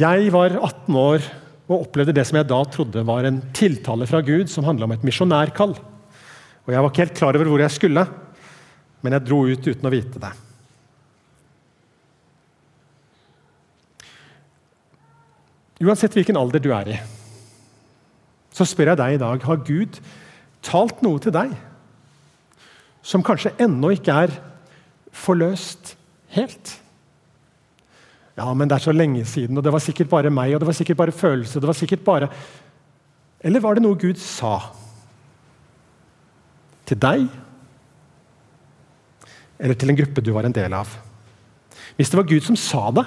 Jeg 0.00 0.32
var 0.32 0.54
18 0.54 0.96
år 0.96 1.24
og 1.70 1.84
opplevde 1.84 2.14
det 2.14 2.24
som 2.26 2.38
jeg 2.38 2.48
da 2.50 2.60
trodde 2.70 3.06
var 3.06 3.26
en 3.26 3.40
tiltale 3.54 4.06
fra 4.10 4.22
Gud 4.26 4.50
som 4.50 4.66
handla 4.66 4.86
om 4.86 4.94
et 4.94 5.06
misjonærkall. 5.06 5.74
Og 5.74 6.72
Jeg 6.72 6.82
var 6.82 6.90
ikke 6.90 7.04
helt 7.04 7.18
klar 7.18 7.36
over 7.36 7.50
hvor 7.50 7.62
jeg 7.62 7.74
skulle, 7.74 8.06
men 9.02 9.12
jeg 9.12 9.26
dro 9.26 9.42
ut 9.46 9.66
uten 9.66 9.88
å 9.88 9.92
vite 9.92 10.22
det. 10.22 10.32
Uansett 15.80 16.12
hvilken 16.12 16.36
alder 16.36 16.60
du 16.60 16.68
er 16.76 16.92
i, 16.92 16.98
så 18.52 18.66
spør 18.68 18.92
jeg 18.92 19.00
deg 19.00 19.14
i 19.16 19.22
dag 19.22 19.46
har 19.48 19.62
Gud 19.64 20.00
talt 20.66 21.00
noe 21.02 21.22
til 21.22 21.32
deg 21.32 21.54
som 23.02 23.24
kanskje 23.24 23.54
ennå 23.62 23.92
ikke 23.94 24.14
er 24.26 24.36
forløst 25.12 25.94
helt. 26.36 26.76
Ja, 28.38 28.48
men 28.54 28.70
det 28.70 28.78
er 28.78 28.84
så 28.86 28.94
lenge 28.94 29.24
siden, 29.28 29.58
og 29.58 29.64
det 29.64 29.72
var 29.72 29.82
sikkert 29.84 30.08
bare 30.08 30.32
meg, 30.32 30.54
og 30.54 30.62
det 30.62 30.68
var 30.70 30.76
sikkert 30.76 31.00
bare 31.00 31.12
følelse. 31.12 31.60
det 31.60 31.68
var 31.68 31.76
sikkert 31.76 32.04
bare... 32.04 32.28
Eller 33.40 33.60
var 33.60 33.74
det 33.74 33.82
noe 33.82 33.96
Gud 33.96 34.20
sa? 34.20 34.58
Til 36.88 37.00
deg? 37.00 37.26
Eller 39.60 39.76
til 39.76 39.92
en 39.92 39.98
gruppe 39.98 40.24
du 40.24 40.32
var 40.32 40.48
en 40.48 40.56
del 40.56 40.72
av? 40.76 40.92
Hvis 41.96 42.12
det 42.12 42.20
var 42.20 42.28
Gud 42.28 42.44
som 42.44 42.56
sa 42.56 42.86
det, 42.96 43.04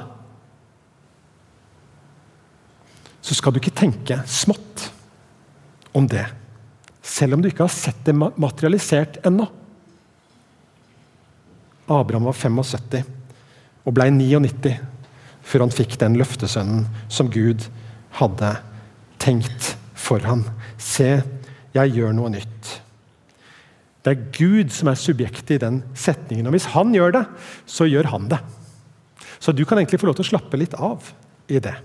så 3.24 3.38
skal 3.38 3.54
du 3.54 3.62
ikke 3.62 3.74
tenke 3.74 4.20
smått 4.30 4.90
om 5.96 6.06
det. 6.10 6.26
Selv 7.02 7.38
om 7.38 7.42
du 7.42 7.50
ikke 7.50 7.66
har 7.66 7.74
sett 7.74 8.02
det 8.06 8.14
materialisert 8.14 9.22
ennå. 9.26 9.48
Abraham 11.92 12.30
var 12.30 12.38
75 12.38 13.04
og 13.84 13.96
ble 13.96 14.08
99 14.16 14.78
før 15.44 15.66
han 15.66 15.74
fikk 15.76 15.98
den 16.00 16.16
løftesønnen 16.20 16.86
som 17.12 17.32
Gud 17.32 17.66
hadde 18.20 18.54
tenkt 19.20 19.74
for 20.00 20.24
ham. 20.28 20.46
Se, 20.80 21.18
jeg 21.76 21.96
gjør 21.98 22.16
noe 22.16 22.32
nytt. 22.32 22.72
Det 24.04 24.12
er 24.12 24.26
Gud 24.36 24.72
som 24.76 24.90
er 24.92 25.00
subjektet 25.00 25.56
i 25.56 25.62
den 25.64 25.82
setningen. 25.96 26.48
og 26.48 26.56
Hvis 26.56 26.72
han 26.76 26.92
gjør 26.96 27.18
det, 27.18 27.24
så 27.66 27.88
gjør 27.88 28.12
han 28.12 28.28
det. 28.32 28.40
Så 29.40 29.52
du 29.56 29.64
kan 29.68 29.80
egentlig 29.80 30.00
få 30.00 30.08
lov 30.08 30.18
til 30.20 30.26
å 30.26 30.32
slappe 30.34 30.60
litt 30.60 30.76
av 30.76 31.08
i 31.52 31.60
det. 31.64 31.76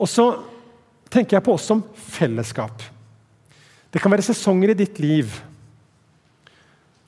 Og 0.00 0.08
så 0.08 0.26
tenker 1.12 1.36
jeg 1.36 1.44
på 1.44 1.56
oss 1.56 1.66
som 1.68 1.82
fellesskap. 1.92 2.84
Det 3.90 4.00
kan 4.00 4.12
være 4.12 4.24
sesonger 4.24 4.72
i 4.72 4.78
ditt 4.78 5.00
liv. 5.02 5.32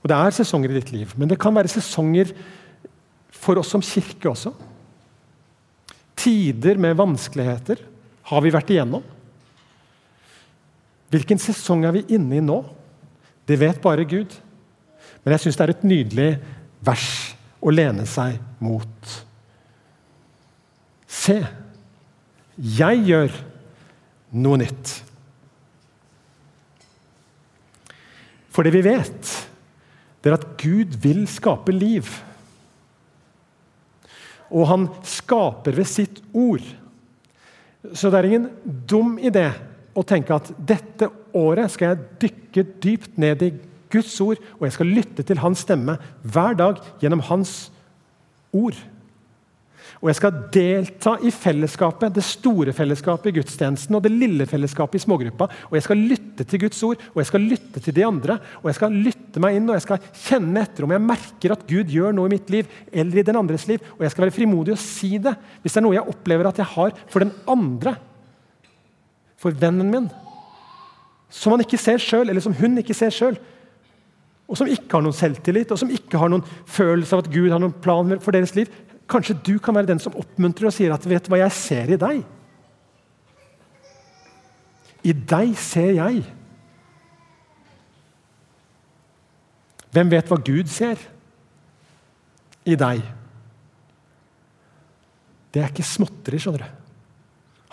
Og 0.03 0.11
det 0.11 0.19
er 0.19 0.35
sesonger 0.35 0.73
i 0.73 0.81
ditt 0.81 0.93
liv, 0.95 1.15
men 1.17 1.31
det 1.31 1.39
kan 1.41 1.55
være 1.55 1.71
sesonger 1.71 2.33
for 3.43 3.59
oss 3.61 3.71
som 3.71 3.83
kirke 3.83 4.31
også. 4.31 4.53
Tider 6.19 6.79
med 6.79 6.99
vanskeligheter 6.99 7.83
har 8.31 8.43
vi 8.43 8.55
vært 8.55 8.71
igjennom. 8.75 9.05
Hvilken 11.13 11.41
sesong 11.43 11.85
er 11.87 11.95
vi 11.97 12.07
inne 12.17 12.39
i 12.39 12.45
nå? 12.45 12.59
Det 13.47 13.59
vet 13.61 13.83
bare 13.83 14.07
Gud. 14.09 14.35
Men 15.23 15.35
jeg 15.35 15.45
syns 15.45 15.59
det 15.59 15.65
er 15.67 15.75
et 15.75 15.87
nydelig 15.87 16.29
vers 16.83 17.09
å 17.63 17.71
lene 17.71 18.07
seg 18.11 18.39
mot. 18.63 19.15
Se, 21.07 21.39
jeg 22.57 23.03
gjør 23.07 23.35
noe 24.43 24.63
nytt. 24.65 24.95
For 28.53 28.67
det 28.67 28.75
vi 28.75 28.83
vet, 28.85 29.37
det 30.23 30.31
er 30.31 30.39
at 30.39 30.51
Gud 30.61 30.95
vil 31.03 31.27
skape 31.31 31.75
liv 31.75 32.07
og 34.53 34.69
han 34.69 34.87
skaper 35.07 35.75
ved 35.77 35.89
sitt 35.89 36.21
ord. 36.37 36.65
Så 37.97 38.11
det 38.13 38.21
er 38.21 38.29
ingen 38.29 38.49
dum 38.89 39.17
idé 39.19 39.49
å 39.97 40.05
tenke 40.07 40.37
at 40.37 40.53
dette 40.57 41.09
året 41.37 41.73
skal 41.73 41.93
jeg 41.93 42.09
dykke 42.27 42.67
dypt 42.85 43.21
ned 43.21 43.45
i 43.45 43.53
Guds 43.93 44.15
ord, 44.25 44.41
og 44.57 44.67
jeg 44.67 44.77
skal 44.77 44.93
lytte 44.93 45.25
til 45.27 45.41
hans 45.43 45.65
stemme 45.67 45.99
hver 46.23 46.57
dag 46.57 46.81
gjennom 47.03 47.25
hans 47.29 47.73
ord. 48.57 48.77
Og 50.03 50.09
jeg 50.11 50.19
skal 50.19 50.39
delta 50.51 51.13
i 51.23 51.31
fellesskapet, 51.31 52.11
det 52.17 52.25
store 52.27 52.73
fellesskapet 52.75 53.29
i 53.31 53.37
gudstjenesten 53.37 53.95
og 53.95 54.03
det 54.03 54.11
lille 54.11 54.49
fellesskapet 54.51 54.99
i 54.99 55.03
smågruppa. 55.05 55.47
Og 55.71 55.77
jeg 55.79 55.85
skal 55.87 56.03
lytte 56.11 56.47
til 56.51 56.65
Guds 56.65 56.83
ord 56.89 57.05
og 57.13 57.21
jeg 57.23 57.29
skal 57.29 57.47
lytte 57.47 57.83
til 57.85 57.95
de 57.95 58.07
andre. 58.09 58.41
Og 58.65 58.67
jeg 58.73 58.81
skal 58.81 58.97
lytte 59.05 59.43
meg 59.45 59.61
inn 59.61 59.71
og 59.71 59.79
jeg 59.79 59.85
skal 59.87 60.09
kjenne 60.25 60.65
etter 60.67 60.89
om 60.89 60.97
jeg 60.97 61.05
merker 61.07 61.55
at 61.55 61.63
Gud 61.71 61.95
gjør 61.95 62.19
noe 62.19 62.27
i 62.27 62.35
mitt 62.35 62.51
liv 62.51 62.75
eller 62.91 63.23
i 63.23 63.27
den 63.31 63.39
andres 63.39 63.69
liv. 63.71 63.87
Og 63.95 64.03
jeg 64.03 64.17
skal 64.17 64.27
være 64.27 64.37
frimodig 64.41 64.75
og 64.75 64.83
si 64.83 65.13
det 65.23 65.37
hvis 65.63 65.71
det 65.71 65.85
er 65.85 65.87
noe 65.87 65.99
jeg 66.01 66.17
opplever 66.17 66.51
at 66.51 66.59
jeg 66.59 66.71
har 66.75 66.99
for 67.07 67.23
den 67.23 67.31
andre. 67.55 67.95
For 69.39 69.55
vennen 69.55 69.95
min. 69.95 70.13
Som 71.31 71.55
han 71.55 71.63
ikke 71.63 71.79
ser 71.79 72.03
sjøl, 72.03 72.27
eller 72.27 72.43
som 72.43 72.59
hun 72.59 72.75
ikke 72.83 72.99
ser 72.99 73.15
sjøl. 73.15 73.39
Og 74.51 74.59
som 74.59 74.67
ikke 74.67 74.99
har 74.99 75.07
noen 75.07 75.15
selvtillit 75.15 75.71
og 75.71 75.79
som 75.79 75.95
ikke 75.95 76.19
har 76.19 76.29
noen 76.33 76.43
følelse 76.67 77.15
av 77.15 77.23
at 77.23 77.31
Gud 77.31 77.55
har 77.55 77.63
noen 77.63 77.79
plan 77.87 78.19
for 78.19 78.35
deres 78.35 78.59
liv. 78.59 78.67
Kanskje 79.11 79.39
du 79.45 79.57
kan 79.63 79.75
være 79.77 79.91
den 79.93 80.01
som 80.03 80.15
oppmuntrer 80.19 80.71
og 80.71 80.75
sier 80.75 80.93
at 80.95 81.05
'vet 81.07 81.29
hva 81.29 81.39
jeg 81.43 81.53
ser 81.53 81.91
i 81.91 81.99
deg'? 82.01 82.25
I 85.03 85.13
deg 85.13 85.57
ser 85.59 85.93
jeg. 85.99 86.23
Hvem 89.93 90.11
vet 90.11 90.29
hva 90.31 90.39
Gud 90.41 90.71
ser 90.73 90.97
i 92.65 92.77
deg? 92.79 93.03
Det 95.53 95.61
er 95.61 95.69
ikke 95.69 95.85
småtteri, 95.85 96.39
skjønner 96.41 96.65
du. 96.65 96.69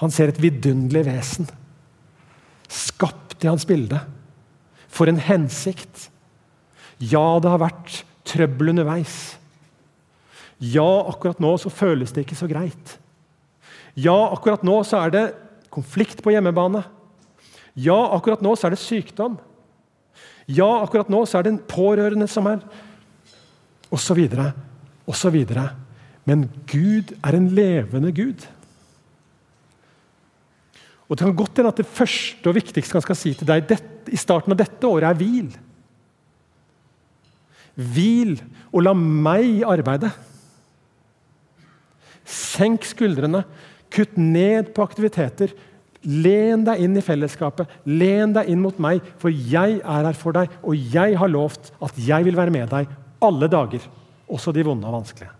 Han 0.02 0.12
ser 0.12 0.32
et 0.32 0.42
vidunderlig 0.42 1.06
vesen. 1.08 1.48
Skapt 2.68 3.44
i 3.44 3.48
hans 3.48 3.65
bilde. 3.68 4.02
For 4.89 5.08
en 5.08 5.22
hensikt. 5.22 6.10
Ja, 7.00 7.39
det 7.39 7.52
har 7.52 7.62
vært 7.62 8.02
trøbbel 8.28 8.74
underveis. 8.74 9.38
Ja, 10.60 10.88
akkurat 11.08 11.39
nå 11.39 11.54
så 11.60 11.72
føles 11.72 12.12
det 12.12 12.26
ikke 12.26 12.38
så 12.39 12.48
greit. 12.52 12.98
Ja, 13.95 14.15
akkurat 14.34 14.63
nå 14.67 14.82
så 14.88 15.00
er 15.06 15.13
det 15.13 15.26
konflikt 15.72 16.24
på 16.24 16.34
hjemmebane. 16.34 16.84
Ja, 17.80 17.98
akkurat 18.15 18.43
nå 18.43 18.56
så 18.58 18.67
er 18.67 18.76
det 18.76 18.82
sykdom. 18.84 19.38
Ja, 20.50 20.67
akkurat 20.84 21.12
nå 21.12 21.24
så 21.30 21.39
er 21.39 21.45
det 21.45 21.54
en 21.54 21.65
pårørende 21.69 22.28
som 22.28 22.48
er 22.50 22.63
Og 23.89 23.98
så 23.98 24.13
videre, 24.13 24.52
og 25.08 25.15
så 25.17 25.32
videre. 25.34 25.72
Men 26.26 26.43
Gud 26.69 27.15
er 27.26 27.34
en 27.34 27.48
levende 27.50 28.12
Gud. 28.13 28.45
Og 31.10 31.17
Det 31.17 31.26
kan 31.26 31.36
godt 31.36 31.58
hende 31.58 31.72
at 31.74 31.78
det 31.78 31.89
første 31.89 32.45
og 32.48 32.54
viktigste 32.54 32.93
han 32.93 33.02
skal 33.02 33.17
si 33.17 33.34
til 33.34 33.48
deg 33.48 33.65
dette, 33.65 34.12
i 34.13 34.17
starten 34.17 34.54
av 34.54 34.60
dette 34.60 34.86
året, 34.86 35.10
er 35.10 35.17
hvil. 35.17 35.50
Hvil 37.74 38.36
og 38.69 38.84
la 38.86 38.93
meg 38.93 39.63
arbeide. 39.65 40.12
Senk 42.30 42.86
skuldrene. 42.88 43.44
Kutt 43.89 44.18
ned 44.22 44.72
på 44.76 44.86
aktiviteter. 44.86 45.56
Len 46.06 46.63
deg 46.68 46.84
inn 46.86 46.96
i 46.96 47.04
fellesskapet. 47.04 47.68
Len 47.89 48.36
deg 48.38 48.52
inn 48.52 48.62
mot 48.63 48.78
meg, 48.80 49.04
for 49.20 49.34
jeg 49.34 49.82
er 49.82 50.08
her 50.08 50.18
for 50.18 50.36
deg, 50.38 50.54
og 50.63 50.78
jeg 50.94 51.18
har 51.20 51.32
lovt 51.32 51.74
at 51.84 51.98
jeg 52.00 52.28
vil 52.28 52.38
være 52.39 52.54
med 52.56 52.70
deg 52.72 52.94
alle 53.20 53.50
dager, 53.52 53.84
også 54.32 54.54
de 54.56 54.63
vonde 54.63 54.88
og 54.88 55.02
vanskelige. 55.02 55.34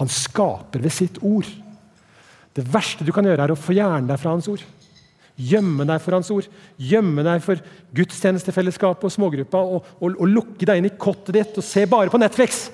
Han 0.00 0.10
skaper 0.10 0.82
ved 0.82 0.90
sitt 0.90 1.20
ord. 1.22 1.46
Det 2.54 2.64
verste 2.66 3.06
du 3.06 3.12
kan 3.14 3.26
gjøre, 3.26 3.46
er 3.46 3.54
å 3.54 3.58
fjerne 3.58 4.08
deg 4.08 4.18
fra 4.18 4.32
hans 4.34 4.48
ord. 4.50 4.64
Gjemme 5.34 5.86
deg 5.86 6.02
for 6.02 6.14
hans 6.14 6.30
ord. 6.34 6.48
Gjemme 6.78 7.22
deg 7.26 7.42
for 7.42 7.62
gudstjenestefellesskapet 7.94 9.06
og 9.06 9.14
smågruppa. 9.14 9.62
Og, 9.62 9.86
og, 9.98 10.18
og 10.18 10.30
lukke 10.30 10.66
deg 10.66 10.80
inn 10.80 10.90
i 10.90 10.96
kottet 10.98 11.34
ditt 11.38 11.58
og 11.58 11.66
se 11.66 11.86
bare 11.90 12.10
på 12.10 12.18
Netflix. 12.22 12.68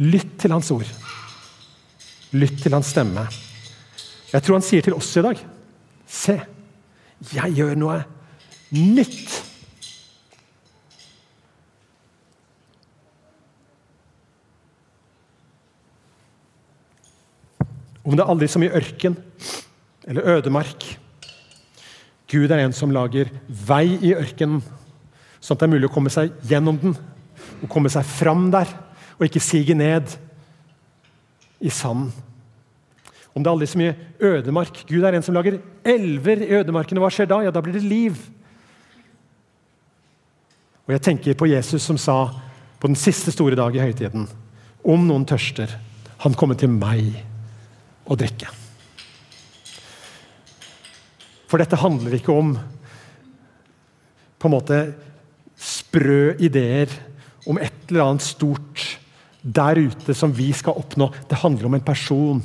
Lytt 0.00 0.38
til 0.40 0.54
hans 0.54 0.70
ord. 0.72 0.88
Lytt 2.32 2.62
til 2.62 2.72
hans 2.72 2.88
stemme. 2.88 3.26
Jeg 4.30 4.44
tror 4.46 4.56
han 4.56 4.64
sier 4.64 4.84
til 4.86 4.94
oss 4.96 5.10
i 5.18 5.24
dag 5.24 5.40
Se, 6.10 6.36
jeg 7.34 7.54
gjør 7.54 7.76
noe 7.78 7.98
nytt. 8.74 9.36
Om 18.02 18.16
det 18.16 18.24
er 18.24 18.32
aldri 18.32 18.48
så 18.50 18.58
mye 18.58 18.74
ørken 18.74 19.14
eller 20.08 20.26
ødemark. 20.34 20.86
Gud 22.30 22.50
er 22.50 22.64
en 22.64 22.74
som 22.74 22.90
lager 22.94 23.30
vei 23.46 23.84
i 24.00 24.14
ørkenen, 24.16 24.64
sånn 25.38 25.54
at 25.54 25.62
det 25.62 25.68
er 25.68 25.74
mulig 25.76 25.90
å 25.90 25.94
komme 25.94 26.10
seg 26.10 26.32
gjennom 26.50 26.78
den 26.80 26.96
og 27.60 27.68
komme 27.70 27.90
seg 27.92 28.06
fram 28.08 28.48
der 28.50 28.70
og 29.20 29.28
ikke 29.28 29.42
sige 29.44 29.76
ned 29.76 30.16
i 31.60 31.68
sanden. 31.68 32.08
Om 33.34 33.44
det 33.44 33.50
er 33.50 33.52
aldri 33.52 33.66
så 33.68 33.78
mye 33.78 33.96
ødemark. 34.26 34.80
Gud 34.88 35.04
er 35.04 35.14
en 35.14 35.22
som 35.22 35.36
lager 35.36 35.58
elver 35.84 36.40
i 36.40 36.54
ødemarken. 36.56 36.98
og 36.98 37.04
Hva 37.04 37.10
skjer 37.12 37.28
da? 37.28 37.42
Ja, 37.44 37.52
da 37.52 37.60
blir 37.62 37.76
det 37.76 37.84
liv. 37.84 38.16
Og 40.88 40.94
Jeg 40.96 41.02
tenker 41.04 41.36
på 41.38 41.46
Jesus 41.46 41.84
som 41.84 41.98
sa 42.00 42.32
på 42.80 42.88
den 42.88 42.96
siste 42.96 43.30
store 43.30 43.54
dag 43.54 43.76
i 43.76 43.82
høytiden 43.84 44.24
Om 44.82 45.04
noen 45.06 45.26
tørster, 45.28 45.68
han 46.24 46.34
kommer 46.34 46.56
til 46.56 46.72
meg 46.72 47.20
og 48.08 48.18
drikke. 48.18 48.48
For 51.46 51.60
dette 51.60 51.76
handler 51.76 52.16
ikke 52.16 52.32
om 52.32 52.54
på 54.40 54.48
en 54.48 54.54
måte 54.54 54.80
sprø 55.60 56.32
ideer 56.40 56.88
om 57.46 57.60
et 57.60 57.90
eller 57.90 58.06
annet 58.06 58.24
stort 58.24 58.89
der 59.42 59.80
ute 59.80 60.14
som 60.14 60.32
vi 60.36 60.50
skal 60.52 60.76
oppnå. 60.76 61.10
Det 61.28 61.40
handler 61.40 61.66
om 61.66 61.74
en 61.74 61.84
person, 61.84 62.42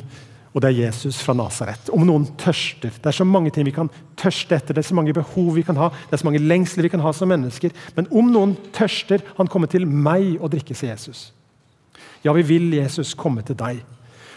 og 0.55 0.61
det 0.63 0.69
er 0.69 0.85
Jesus 0.85 1.19
fra 1.19 1.35
Nasaret. 1.35 1.89
Om 1.91 2.05
noen 2.07 2.25
tørster. 2.39 2.93
Det 2.95 3.11
er 3.11 3.17
så 3.17 3.27
mange 3.27 3.51
ting 3.51 3.67
vi 3.67 3.75
kan 3.75 3.91
tørste 4.15 4.55
etter, 4.55 4.73
det 4.73 4.85
er 4.85 4.87
så 4.87 4.95
mange 4.95 5.13
behov 5.13 5.51
vi 5.57 5.65
kan 5.67 5.75
ha, 5.75 5.89
det 6.07 6.15
er 6.15 6.21
så 6.23 6.29
mange 6.29 6.43
lengsler 6.43 6.87
vi 6.87 6.93
kan 6.93 7.03
ha 7.03 7.11
som 7.13 7.27
mennesker. 7.31 7.75
Men 7.97 8.07
om 8.11 8.31
noen 8.31 8.55
tørster, 8.75 9.23
han 9.35 9.51
kommer 9.51 9.71
til 9.71 9.87
meg 9.87 10.37
og 10.39 10.53
drikkes 10.55 10.85
i 10.85 10.91
Jesus. 10.93 11.25
Ja, 12.23 12.33
vi 12.33 12.45
vil 12.47 12.71
Jesus 12.73 13.13
komme 13.13 13.43
til 13.45 13.59
deg. 13.59 13.83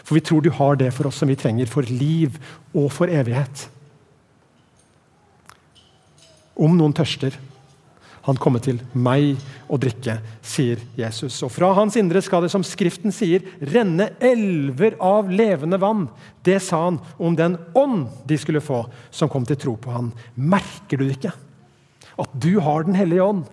For 0.03 0.17
vi 0.17 0.23
tror 0.25 0.43
du 0.43 0.51
har 0.53 0.75
det 0.79 0.91
for 0.95 1.07
oss 1.07 1.19
som 1.21 1.29
vi 1.29 1.37
trenger 1.39 1.69
for 1.69 1.87
liv 1.87 2.35
og 2.73 2.91
for 2.91 3.11
evighet. 3.11 3.67
Om 6.59 6.75
noen 6.75 6.95
tørster, 6.97 7.37
han 8.29 8.39
kommer 8.41 8.61
til 8.63 8.79
meg 8.93 9.39
å 9.69 9.77
drikke, 9.81 10.19
sier 10.45 10.81
Jesus. 10.97 11.37
Og 11.45 11.51
fra 11.53 11.71
hans 11.77 11.97
indre 11.99 12.21
skal 12.25 12.43
det, 12.45 12.51
som 12.53 12.65
Skriften 12.65 13.13
sier, 13.15 13.45
renne 13.73 14.11
elver 14.23 14.97
av 15.03 15.31
levende 15.31 15.79
vann. 15.81 16.07
Det 16.45 16.59
sa 16.63 16.85
han 16.87 16.99
om 17.17 17.37
den 17.37 17.57
ånd 17.77 18.07
de 18.29 18.37
skulle 18.39 18.63
få, 18.63 18.83
som 19.11 19.31
kom 19.31 19.47
til 19.49 19.59
tro 19.59 19.75
på 19.81 19.93
han. 19.93 20.11
Merker 20.35 21.01
du 21.01 21.07
ikke 21.09 21.33
at 22.19 22.35
du 22.35 22.59
har 22.59 22.83
Den 22.83 22.97
hellige 22.99 23.23
ånd? 23.23 23.45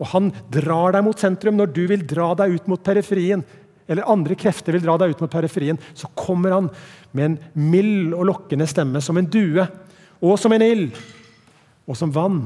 Og 0.00 0.08
han 0.14 0.30
drar 0.50 0.94
deg 0.94 1.04
mot 1.06 1.18
sentrum 1.18 1.58
når 1.58 1.72
du 1.74 1.82
vil 1.90 2.06
dra 2.08 2.32
deg 2.38 2.56
ut 2.56 2.68
mot 2.70 2.82
periferien. 2.82 3.42
Eller 3.90 4.08
andre 4.08 4.36
krefter 4.38 4.74
vil 4.74 4.84
dra 4.84 4.96
deg 4.98 5.12
ut 5.12 5.22
mot 5.22 5.30
periferien. 5.30 5.78
Så 5.94 6.10
kommer 6.18 6.54
han 6.54 6.70
med 7.12 7.24
en 7.26 7.38
mild 7.70 8.14
og 8.16 8.26
lokkende 8.30 8.66
stemme, 8.70 9.02
som 9.02 9.18
en 9.18 9.28
due 9.30 9.66
og 10.22 10.38
som 10.38 10.54
en 10.54 10.64
ild 10.64 10.94
og 11.82 11.98
som 11.98 12.12
vann 12.14 12.44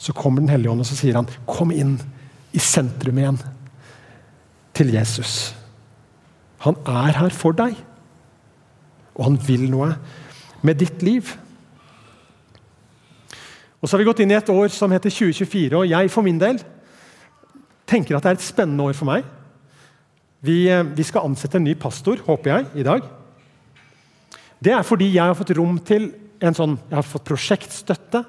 så 0.00 0.14
kommer 0.16 0.40
Den 0.40 0.48
hellige 0.48 0.72
ånd 0.72 0.80
og 0.80 0.88
så 0.88 0.96
sier 0.96 1.18
han, 1.18 1.28
'Kom 1.46 1.70
inn 1.70 2.00
i 2.52 2.58
sentrum 2.58 3.18
igjen 3.18 3.38
til 4.74 4.94
Jesus'. 4.96 5.52
Han 6.60 6.76
er 6.86 7.12
her 7.18 7.28
for 7.30 7.52
deg, 7.52 7.76
og 9.14 9.24
han 9.24 9.38
vil 9.46 9.70
noe 9.70 9.94
med 10.62 10.78
ditt 10.78 11.02
liv. 11.02 11.36
Og 13.80 13.88
Så 13.88 13.96
har 13.96 13.98
vi 13.98 14.04
gått 14.04 14.20
inn 14.20 14.30
i 14.30 14.34
et 14.34 14.48
år 14.48 14.68
som 14.68 14.90
heter 14.90 15.10
2024, 15.10 15.76
og 15.76 15.88
jeg 15.88 16.10
for 16.10 16.22
min 16.22 16.38
del 16.38 16.58
tenker 17.86 18.16
at 18.16 18.22
det 18.22 18.28
er 18.28 18.38
et 18.38 18.44
spennende 18.44 18.84
år 18.84 18.92
for 18.92 19.08
meg. 19.08 19.24
Vi, 20.42 20.68
eh, 20.68 20.82
vi 20.82 21.02
skal 21.02 21.24
ansette 21.24 21.56
en 21.56 21.64
ny 21.64 21.74
pastor, 21.74 22.16
håper 22.16 22.50
jeg, 22.50 22.66
i 22.74 22.82
dag. 22.82 23.02
Det 24.62 24.72
er 24.72 24.82
fordi 24.82 25.12
jeg 25.12 25.24
har 25.24 25.34
fått 25.34 25.56
rom 25.56 25.78
til 25.78 26.12
en 26.40 26.54
sånn, 26.54 26.78
jeg 26.90 26.96
har 26.96 27.02
fått 27.02 27.24
prosjektstøtte 27.24 28.24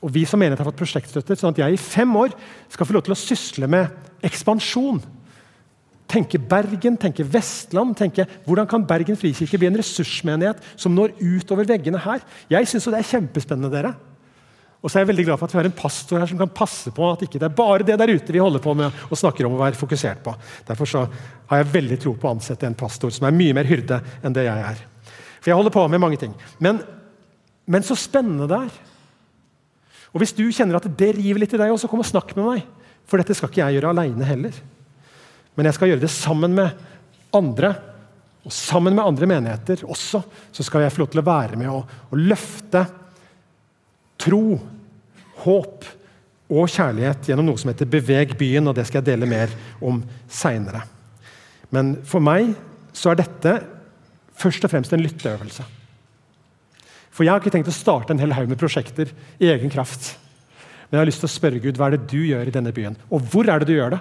og 0.00 0.12
vi 0.14 0.24
som 0.28 0.40
menighet 0.40 0.62
har 0.62 0.68
fått 0.70 0.80
prosjektstøtte, 0.80 1.36
sånn 1.36 1.52
at 1.52 1.60
jeg 1.60 1.76
i 1.76 1.80
fem 1.80 2.12
år 2.16 2.32
skal 2.72 2.88
få 2.88 2.96
lov 2.96 3.04
til 3.04 3.14
å 3.14 3.20
sysle 3.20 3.68
med 3.70 3.90
ekspansjon. 4.24 5.00
Tenke 6.10 6.40
Bergen, 6.42 6.96
tenke 6.98 7.22
Vestland. 7.22 7.94
tenke 7.98 8.24
Hvordan 8.46 8.66
kan 8.70 8.86
Bergen 8.86 9.18
frikirke 9.18 9.60
bli 9.60 9.68
en 9.68 9.78
ressursmenighet 9.78 10.64
som 10.74 10.94
når 10.96 11.12
utover 11.20 11.68
veggene 11.68 12.00
her? 12.02 12.24
Jeg 12.50 12.70
syns 12.70 12.88
det 12.90 12.98
er 12.98 13.10
kjempespennende. 13.12 13.70
dere. 13.70 13.92
Og 14.80 14.88
så 14.88 14.96
er 14.96 15.04
jeg 15.04 15.10
veldig 15.10 15.26
glad 15.28 15.38
for 15.38 15.46
at 15.46 15.52
vi 15.52 15.58
har 15.60 15.68
en 15.68 15.76
pastor 15.76 16.18
her 16.22 16.28
som 16.30 16.38
kan 16.40 16.52
passe 16.56 16.90
på 16.96 17.04
at 17.04 17.22
ikke 17.26 17.38
det 17.38 17.50
er 17.50 17.56
bare 17.56 17.84
det 17.84 17.98
der 18.00 18.14
ute 18.16 18.32
vi 18.32 18.40
holder 18.40 18.62
på 18.64 18.72
med 18.74 19.02
og 19.10 19.18
snakker 19.20 19.44
om 19.44 19.58
å 19.58 19.60
være 19.60 19.76
fokusert 19.76 20.22
på. 20.24 20.32
Derfor 20.66 20.88
så 20.88 21.02
har 21.50 21.60
jeg 21.60 21.72
veldig 21.74 21.98
tro 22.00 22.14
på 22.16 22.30
å 22.30 22.32
ansette 22.32 22.64
en 22.66 22.78
pastor 22.78 23.12
som 23.12 23.28
er 23.28 23.36
mye 23.36 23.56
mer 23.58 23.68
hyrde 23.68 24.00
enn 24.24 24.32
det 24.32 24.46
jeg 24.48 24.64
er. 24.70 24.80
For 25.40 25.52
jeg 25.52 25.60
holder 25.60 25.74
på 25.74 25.84
med 25.92 26.00
mange 26.00 26.16
ting. 26.20 26.32
Men, 26.64 26.80
men 27.68 27.84
så 27.84 27.96
spennende 27.98 28.48
det 28.48 28.62
er. 28.70 28.80
Og 30.10 30.22
Hvis 30.22 30.34
du 30.34 30.44
kjenner 30.50 30.78
at 30.78 30.88
det 30.98 31.12
river 31.16 31.42
litt 31.42 31.54
i 31.54 31.60
deg, 31.60 31.72
så 31.78 31.88
kom 31.90 32.02
og 32.02 32.08
snakk 32.08 32.34
med 32.38 32.46
meg. 32.46 32.64
For 33.06 33.20
dette 33.20 33.36
skal 33.36 33.50
ikke 33.50 33.62
jeg 33.62 33.78
gjøre 33.78 33.92
aleine 33.94 34.26
heller. 34.26 34.56
Men 35.56 35.68
jeg 35.68 35.76
skal 35.76 35.92
gjøre 35.92 36.02
det 36.02 36.10
sammen 36.12 36.54
med 36.56 36.74
andre. 37.36 37.74
Og 38.46 38.54
sammen 38.54 38.96
med 38.96 39.04
andre 39.04 39.28
menigheter 39.28 39.84
også 39.84 40.22
så 40.24 40.64
skal 40.64 40.86
jeg 40.86 40.94
få 40.94 41.02
lov 41.02 41.10
til 41.12 41.22
å 41.22 41.26
være 41.26 41.58
med 41.60 41.70
og, 41.70 41.90
og 42.08 42.22
løfte 42.30 42.86
tro, 44.20 44.56
håp 45.44 45.88
og 46.50 46.70
kjærlighet 46.72 47.28
gjennom 47.30 47.50
noe 47.50 47.60
som 47.60 47.70
heter 47.70 47.88
Beveg 47.88 48.34
byen. 48.38 48.66
og 48.68 48.76
Det 48.76 48.86
skal 48.88 49.00
jeg 49.00 49.12
dele 49.12 49.28
mer 49.30 49.52
om 49.84 50.00
seinere. 50.26 50.82
Men 51.70 51.98
for 52.08 52.22
meg 52.24 52.54
så 52.96 53.12
er 53.12 53.20
dette 53.20 53.54
først 54.40 54.64
og 54.66 54.72
fremst 54.72 54.96
en 54.96 55.04
lytteøvelse. 55.04 55.66
For 57.10 57.26
jeg 57.26 57.34
har 57.34 57.42
ikke 57.42 57.52
tenkt 57.52 57.70
å 57.70 57.74
starte 57.74 58.14
en 58.14 58.22
hel 58.22 58.34
haug 58.36 58.50
med 58.50 58.60
prosjekter 58.60 59.10
i 59.42 59.50
egen 59.50 59.72
kraft. 59.72 60.14
Men 60.88 60.98
jeg 60.98 61.02
har 61.02 61.10
lyst 61.10 61.22
til 61.22 61.30
å 61.30 61.34
spørre 61.34 61.62
Gud 61.62 61.78
hva 61.78 61.90
er 61.90 61.96
det 61.96 62.10
du 62.10 62.20
gjør 62.22 62.48
i 62.50 62.54
denne 62.54 62.72
byen, 62.74 62.98
og 63.10 63.22
hvor 63.30 63.50
er 63.50 63.62
det 63.62 63.70
du 63.70 63.76
gjør 63.76 63.96
det? 63.96 64.00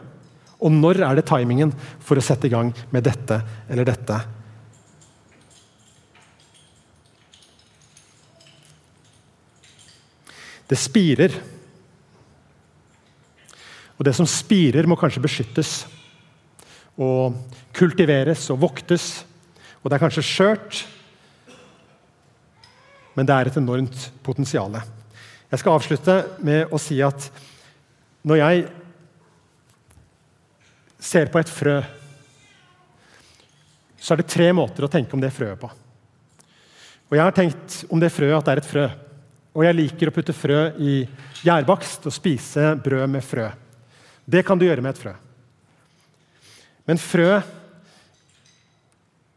Og 0.59 0.73
når 0.75 0.99
er 1.05 1.15
det 1.15 1.27
timingen 1.29 1.71
for 2.03 2.19
å 2.19 2.23
sette 2.23 2.49
i 2.49 2.51
gang 2.51 2.73
med 2.91 3.05
dette 3.07 3.39
eller 3.71 3.87
dette? 3.87 4.17
Det 10.69 10.77
spirer. 10.77 11.33
Og 13.97 14.05
det 14.05 14.13
som 14.15 14.27
spirer, 14.29 14.85
må 14.87 14.97
kanskje 14.99 15.23
beskyttes 15.23 15.71
og 16.99 17.39
kultiveres 17.75 18.45
og 18.53 18.61
voktes. 18.65 19.07
Og 19.81 19.89
det 19.89 19.97
er 19.97 20.03
kanskje 20.03 20.25
skjørt, 20.25 20.83
men 23.19 23.27
det 23.27 23.35
er 23.35 23.49
et 23.49 23.57
enormt 23.59 24.03
potensial. 24.23 24.77
Jeg 25.51 25.59
skal 25.59 25.75
avslutte 25.75 26.13
med 26.39 26.71
å 26.71 26.79
si 26.79 27.01
at 27.03 27.25
når 28.23 28.39
jeg 28.39 28.61
ser 31.03 31.27
på 31.33 31.41
et 31.41 31.51
frø, 31.51 31.75
så 33.99 34.15
er 34.15 34.21
det 34.21 34.31
tre 34.31 34.47
måter 34.55 34.87
å 34.87 34.91
tenke 34.91 35.17
om 35.17 35.19
det 35.19 35.33
frøet 35.35 35.59
på. 35.59 35.67
Og 37.09 37.17
Jeg 37.17 37.25
har 37.25 37.35
tenkt 37.35 37.83
om 37.91 37.99
det 37.99 38.11
frøet 38.13 38.37
at 38.37 38.47
det 38.47 38.53
er 38.53 38.63
et 38.63 38.71
frø. 38.71 38.87
Og 39.57 39.65
jeg 39.65 39.75
liker 39.75 40.11
å 40.11 40.15
putte 40.15 40.35
frø 40.37 40.59
i 40.79 41.01
gjærbakst 41.43 42.07
og 42.07 42.15
spise 42.15 42.71
brød 42.79 43.09
med 43.11 43.25
frø. 43.25 43.49
Det 44.23 44.45
kan 44.47 44.59
du 44.59 44.63
gjøre 44.67 44.85
med 44.85 44.95
et 44.95 45.01
frø. 45.01 45.15
Men 46.87 47.01
frø 47.01 47.41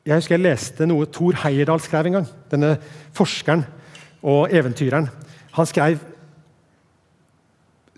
jeg 0.03 0.19
husker 0.19 0.35
jeg 0.35 0.43
leste 0.43 0.87
noe 0.89 1.07
Thor 1.11 1.37
Heyerdahl 1.45 1.83
skrev 1.83 2.09
en 2.09 2.19
gang. 2.19 2.31
Denne 2.51 2.73
forskeren 3.15 3.63
og 4.23 4.51
eventyreren. 4.55 5.07
Han 5.55 5.69
skrev 5.69 6.01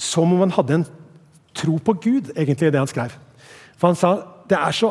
som 0.01 0.33
om 0.35 0.43
han 0.43 0.53
hadde 0.53 0.79
en 0.81 0.87
tro 1.55 1.79
på 1.79 1.95
Gud, 2.03 2.33
egentlig, 2.35 2.73
det 2.75 2.81
han 2.81 2.91
skrev. 2.91 3.15
For 3.79 3.91
han 3.91 3.99
sa 3.99 4.15
det 4.51 4.59
er 4.59 4.77
så 4.77 4.91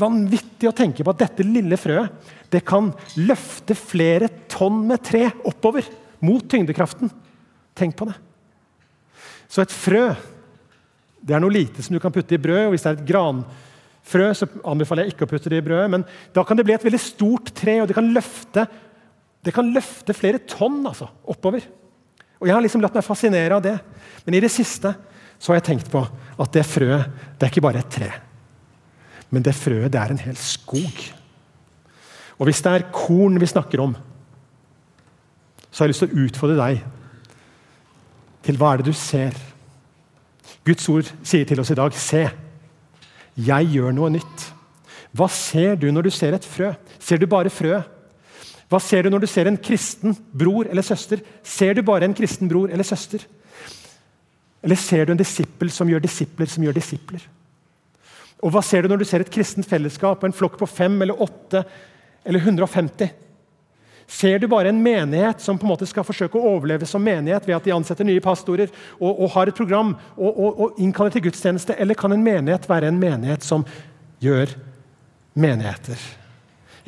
vanvittig 0.00 0.68
å 0.68 0.76
tenke 0.76 1.04
på 1.06 1.14
at 1.14 1.22
dette 1.22 1.46
lille 1.46 1.78
frøet 1.80 2.36
det 2.50 2.60
kan 2.66 2.90
løfte 3.18 3.76
flere 3.78 4.28
tonn 4.50 4.82
med 4.88 5.02
tre 5.06 5.28
oppover 5.46 5.86
mot 6.26 6.44
tyngdekraften. 6.50 7.10
Tenk 7.78 7.96
på 7.96 8.08
det. 8.10 8.16
Så 9.50 9.62
et 9.64 9.74
frø 9.74 10.10
det 11.20 11.36
er 11.36 11.42
noe 11.42 11.52
lite 11.52 11.82
som 11.84 11.94
du 11.94 12.00
kan 12.02 12.12
putte 12.12 12.34
i 12.34 12.40
brød. 12.40 12.66
og 12.66 12.74
Hvis 12.74 12.84
det 12.86 12.90
er 12.90 12.98
et 12.98 13.08
gran 13.08 13.42
frø, 14.10 14.30
så 14.34 14.48
anbefaler 14.66 15.06
jeg 15.06 15.14
ikke 15.14 15.26
å 15.26 15.30
putte 15.30 15.52
det 15.52 15.60
i 15.60 15.66
brødet. 15.66 15.90
Men 15.92 16.06
da 16.34 16.44
kan 16.46 16.58
det 16.58 16.66
bli 16.68 16.74
et 16.76 16.86
veldig 16.86 17.02
stort 17.02 17.52
tre, 17.56 17.78
og 17.82 17.90
det 17.90 17.96
kan 17.96 18.10
løfte, 18.14 18.66
det 19.46 19.54
kan 19.56 19.70
løfte 19.74 20.16
flere 20.16 20.42
tonn 20.50 20.82
altså, 20.90 21.08
oppover. 21.30 21.66
Og 22.40 22.48
Jeg 22.48 22.56
har 22.56 22.64
liksom 22.64 22.82
latt 22.82 22.96
meg 22.96 23.06
fascinere 23.06 23.56
av 23.56 23.64
det. 23.64 23.76
Men 24.24 24.36
i 24.36 24.42
det 24.42 24.52
siste 24.52 24.94
så 25.40 25.52
har 25.52 25.60
jeg 25.60 25.68
tenkt 25.70 25.90
på 25.92 26.02
at 26.04 26.52
det 26.56 26.66
frøet 26.68 27.08
det 27.38 27.46
er 27.46 27.52
ikke 27.52 27.64
bare 27.64 27.82
et 27.82 27.92
tre. 27.92 28.10
Men 29.30 29.44
det 29.46 29.56
frøet 29.56 29.92
det 29.92 30.00
er 30.00 30.14
en 30.14 30.22
hel 30.24 30.38
skog. 30.40 31.02
Og 32.40 32.48
hvis 32.48 32.62
det 32.64 32.72
er 32.72 32.88
korn 32.92 33.36
vi 33.40 33.48
snakker 33.48 33.82
om, 33.84 33.94
så 35.70 35.82
har 35.82 35.88
jeg 35.88 35.94
lyst 35.94 36.02
til 36.06 36.10
å 36.10 36.24
utfordre 36.26 36.58
deg 36.58 36.80
til 38.44 38.56
hva 38.58 38.72
er 38.72 38.80
det 38.80 38.90
du 38.90 38.96
ser? 38.96 39.36
Guds 40.66 40.88
ord 40.92 41.08
sier 41.22 41.46
til 41.48 41.60
oss 41.62 41.70
i 41.72 41.78
dag 41.78 41.94
se. 41.96 42.24
'Jeg 43.40 43.72
gjør 43.72 43.92
noe 43.92 44.10
nytt'. 44.10 44.52
Hva 45.16 45.28
ser 45.28 45.74
du 45.76 45.90
når 45.90 46.02
du 46.02 46.10
ser 46.10 46.34
et 46.34 46.44
frø? 46.44 46.72
Ser 46.98 47.18
du 47.18 47.26
bare 47.26 47.50
frøet? 47.50 47.84
Hva 48.70 48.78
ser 48.78 49.02
du 49.02 49.10
når 49.10 49.24
du 49.24 49.26
ser 49.26 49.48
en 49.50 49.58
kristen 49.58 50.14
bror 50.32 50.68
eller 50.70 50.82
søster? 50.82 51.18
Ser 51.42 51.74
du 51.74 51.82
bare 51.82 52.06
en 52.06 52.14
kristen 52.14 52.48
bror 52.48 52.70
eller 52.70 52.86
søster? 52.86 53.24
Eller 54.62 54.76
ser 54.76 55.06
du 55.06 55.12
en 55.12 55.18
disippel 55.18 55.70
som 55.70 55.88
gjør 55.88 56.04
disipler 56.04 56.46
som 56.46 56.62
gjør 56.62 56.76
disipler? 56.76 57.24
Og 58.44 58.52
hva 58.54 58.62
ser 58.62 58.82
du 58.82 58.88
når 58.88 59.02
du 59.02 59.04
ser 59.08 59.24
et 59.24 59.32
kristent 59.32 59.66
fellesskap, 59.68 60.22
en 60.24 60.36
flokk 60.36 60.56
på 60.60 60.68
fem 60.70 61.02
eller 61.02 61.18
åtte 61.18 61.64
eller 62.24 62.40
150? 62.40 63.10
Ser 64.10 64.40
du 64.42 64.48
bare 64.50 64.72
en 64.72 64.82
menighet 64.82 65.38
som 65.40 65.58
på 65.58 65.68
en 65.68 65.70
måte 65.70 65.86
skal 65.86 66.02
forsøke 66.02 66.34
å 66.38 66.54
overleve 66.56 66.86
som 66.88 67.02
menighet 67.04 67.44
ved 67.46 67.54
at 67.60 67.66
de 67.68 67.74
ansetter 67.76 68.06
nye 68.08 68.22
pastorer 68.24 68.72
og, 68.98 69.12
og 69.12 69.28
har 69.36 69.50
et 69.50 69.58
program 69.60 69.92
og, 70.16 70.30
og, 70.30 70.48
og, 70.50 70.80
innkaller 70.82 71.14
til 71.14 71.28
gudstjeneste, 71.28 71.76
eller 71.78 71.94
kan 71.94 72.10
en 72.16 72.24
menighet 72.24 72.66
være 72.66 72.90
en 72.90 72.98
menighet 72.98 73.46
som 73.46 73.62
gjør 74.18 74.50
menigheter? 75.38 76.02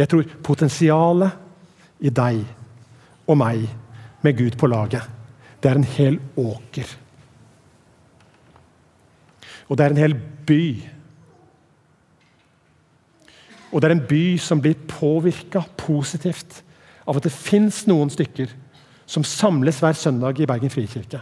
Jeg 0.00 0.10
tror 0.10 0.32
potensialet 0.42 2.02
i 2.02 2.10
deg 2.10 2.42
og 3.30 3.38
meg 3.38 3.68
med 4.26 4.38
Gud 4.40 4.58
på 4.58 4.70
laget, 4.72 5.06
det 5.62 5.70
er 5.70 5.78
en 5.78 5.86
hel 5.94 6.18
åker. 6.42 6.90
Og 9.70 9.78
det 9.78 9.86
er 9.86 9.94
en 9.94 10.02
hel 10.02 10.18
by. 10.50 10.66
Og 13.70 13.78
det 13.78 13.88
er 13.88 13.94
en 13.94 14.04
by 14.10 14.24
som 14.42 14.58
blir 14.62 14.74
påvirka 14.90 15.62
positivt 15.78 16.64
av 17.06 17.18
at 17.18 17.26
det 17.26 17.34
fins 17.34 17.82
noen 17.90 18.10
stykker 18.12 18.52
som 19.08 19.24
samles 19.26 19.80
hver 19.82 19.96
søndag 19.98 20.40
i 20.40 20.48
Bergen 20.48 20.72
frikirke. 20.72 21.20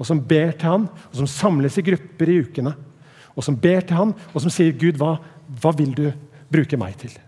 Og 0.00 0.08
som 0.08 0.20
ber 0.24 0.54
til 0.56 0.68
han, 0.68 0.86
og 1.10 1.18
som 1.20 1.28
samles 1.28 1.76
i 1.78 1.84
grupper 1.86 2.30
i 2.32 2.38
ukene. 2.42 2.72
Og 3.36 3.44
som 3.44 3.56
ber 3.56 3.84
til 3.86 3.98
han, 3.98 4.14
og 4.32 4.40
som 4.40 4.50
sier, 4.52 4.72
'Gud, 4.72 4.98
hva, 5.00 5.18
hva 5.60 5.72
vil 5.76 5.94
du 5.94 6.12
bruke 6.52 6.76
meg 6.76 6.96
til?' 6.96 7.18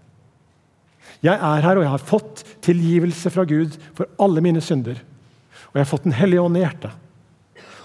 Jeg 1.25 1.39
er 1.41 1.63
her, 1.65 1.77
og 1.77 1.83
jeg 1.83 1.91
har 1.91 2.05
fått 2.05 2.45
tilgivelse 2.61 3.31
fra 3.31 3.45
Gud 3.49 3.79
for 3.97 4.09
alle 4.21 4.43
mine 4.45 4.61
synder. 4.61 4.99
Og 5.73 5.79
jeg 5.79 5.81
har 5.81 5.89
fått 5.89 6.05
Den 6.05 6.13
hellige 6.13 6.41
ånd 6.41 6.57
i 6.57 6.61
hjertet. 6.61 6.93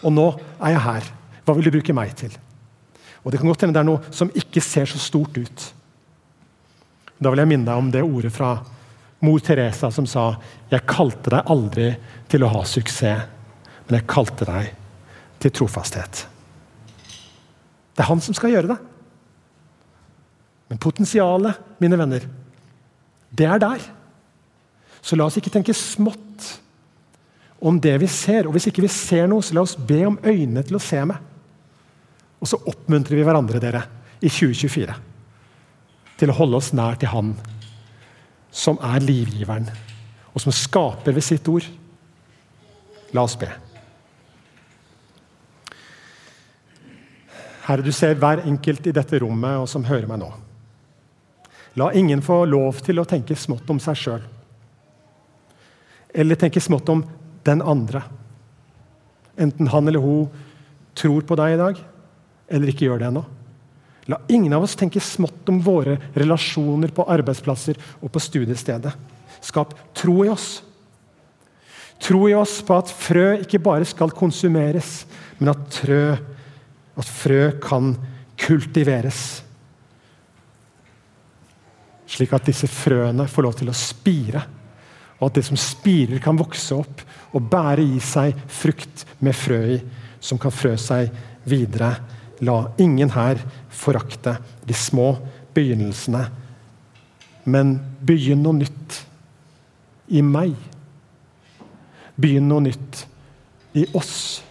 Og 0.03 0.11
nå 0.11 0.27
er 0.59 0.75
jeg 0.75 0.83
her. 0.83 1.03
Hva 1.45 1.55
vil 1.55 1.63
du 1.63 1.71
bruke 1.71 1.95
meg 1.95 2.15
til? 2.15 2.35
Og 3.23 3.31
Det 3.31 3.39
kan 3.39 3.47
godt 3.47 3.61
hende 3.61 3.73
det 3.73 3.79
er 3.79 3.87
noe 3.87 4.11
som 4.11 4.31
ikke 4.35 4.61
ser 4.61 4.85
så 4.85 4.99
stort 4.99 5.37
ut. 5.37 5.73
Da 7.19 7.29
vil 7.29 7.39
jeg 7.39 7.47
minne 7.47 7.65
deg 7.65 7.77
om 7.77 7.91
det 7.91 8.03
ordet 8.03 8.31
fra 8.31 8.59
mor 9.19 9.39
Teresa 9.39 9.91
som 9.91 10.05
sa 10.05 10.37
'Jeg 10.71 10.85
kalte 10.87 11.29
deg 11.29 11.45
aldri 11.45 11.97
til 12.29 12.43
å 12.43 12.51
ha 12.53 12.63
suksess, 12.63 13.27
men 13.87 13.99
jeg 13.99 14.07
kalte 14.07 14.45
deg 14.45 14.73
til 15.39 15.51
trofasthet'. 15.51 16.25
Det 17.95 18.03
er 18.05 18.09
han 18.09 18.21
som 18.21 18.33
skal 18.33 18.51
gjøre 18.51 18.67
det. 18.67 18.77
Men 20.69 20.77
potensialet, 20.77 21.57
mine 21.81 21.97
venner, 21.97 22.21
det 23.31 23.45
er 23.45 23.59
der. 23.59 23.79
Så 25.01 25.15
la 25.15 25.25
oss 25.25 25.37
ikke 25.37 25.51
tenke 25.51 25.73
smått 25.73 26.59
om 27.59 27.79
det 27.79 27.97
vi 27.99 28.07
ser. 28.07 28.47
Og 28.47 28.55
hvis 28.55 28.67
ikke 28.67 28.85
vi 28.85 28.87
ser 28.87 29.27
noe, 29.27 29.41
så 29.41 29.53
la 29.53 29.61
oss 29.65 29.75
be 29.75 30.05
om 30.07 30.19
øynene 30.23 30.63
til 30.63 30.75
å 30.75 30.83
se 30.83 31.01
med. 31.03 31.17
Og 32.39 32.47
så 32.47 32.59
oppmuntrer 32.71 33.19
vi 33.19 33.23
hverandre 33.27 33.59
dere 33.59 33.83
i 34.21 34.29
2024 34.29 34.95
til 36.19 36.31
å 36.31 36.35
holde 36.35 36.59
oss 36.59 36.73
nær 36.75 36.99
til 36.99 37.11
Han 37.11 37.33
som 38.51 38.79
er 38.81 39.03
livgiveren, 39.03 39.69
og 40.33 40.41
som 40.41 40.53
skaper 40.55 41.15
ved 41.15 41.25
sitt 41.25 41.47
ord. 41.51 41.65
La 43.13 43.25
oss 43.25 43.37
be. 43.39 43.49
Herre, 47.69 47.85
du 47.85 47.91
ser 47.93 48.17
hver 48.17 48.41
enkelt 48.49 48.87
i 48.89 48.93
dette 48.95 49.19
rommet 49.21 49.61
og 49.61 49.67
som 49.69 49.85
hører 49.85 50.09
meg 50.09 50.21
nå. 50.23 50.29
La 51.77 51.91
ingen 51.93 52.21
få 52.25 52.41
lov 52.49 52.81
til 52.85 52.97
å 52.97 53.07
tenke 53.07 53.37
smått 53.37 53.69
om 53.69 53.81
seg 53.81 53.97
sjøl. 53.97 54.23
Eller 56.09 56.39
tenke 56.39 56.61
smått 56.61 56.89
om 56.89 57.03
den 57.45 57.61
andre. 57.61 58.01
Enten 59.37 59.69
han 59.69 59.87
eller 59.87 60.01
hun 60.01 60.47
tror 60.97 61.21
på 61.23 61.37
deg 61.39 61.53
i 61.53 61.59
dag, 61.61 61.83
eller 62.49 62.71
ikke 62.71 62.87
gjør 62.87 63.03
det 63.03 63.11
ennå. 63.11 63.23
La 64.09 64.17
ingen 64.27 64.53
av 64.57 64.65
oss 64.65 64.73
tenke 64.77 65.01
smått 65.03 65.49
om 65.51 65.59
våre 65.61 65.99
relasjoner 66.17 66.89
på 66.95 67.05
arbeidsplasser 67.13 67.77
og 68.01 68.09
på 68.09 68.21
studiestedet. 68.23 68.95
Skap 69.45 69.75
tro 69.93 70.23
i 70.25 70.31
oss. 70.33 70.63
Tro 72.01 72.23
i 72.29 72.33
oss 72.33 72.59
på 72.65 72.77
at 72.79 72.89
frø 72.89 73.35
ikke 73.43 73.61
bare 73.61 73.85
skal 73.85 74.13
konsumeres, 74.15 75.03
men 75.37 75.53
at, 75.53 75.61
trø, 75.75 76.15
at 76.97 77.11
frø 77.21 77.43
kan 77.61 77.93
kultiveres. 78.39 79.23
Slik 82.09 82.33
at 82.33 82.49
disse 82.49 82.69
frøene 82.71 83.27
får 83.29 83.45
lov 83.45 83.57
til 83.59 83.69
å 83.69 83.77
spire, 83.77 84.41
og 85.19 85.27
at 85.27 85.37
det 85.37 85.45
som 85.45 85.59
spirer, 85.59 86.17
kan 86.23 86.39
vokse 86.39 86.73
opp 86.73 87.03
og 87.35 87.49
bære 87.51 87.83
i 87.83 87.99
seg 88.01 88.33
frukt 88.49 89.05
med 89.21 89.37
frø 89.37 89.59
i, 89.75 89.81
som 90.23 90.39
kan 90.41 90.55
frø 90.55 90.73
seg 90.79 91.11
videre 91.45 91.93
La 92.45 92.57
ingen 92.79 93.11
her 93.15 93.41
forakte 93.69 94.37
de 94.67 94.73
små 94.73 95.11
begynnelsene, 95.55 96.25
men 97.49 97.77
begynn 98.05 98.43
noe 98.45 98.61
nytt 98.61 98.99
i 100.13 100.21
meg. 100.25 100.53
Begynn 102.19 102.49
noe 102.51 102.63
nytt 102.67 103.05
i 103.79 103.85
oss. 103.97 104.41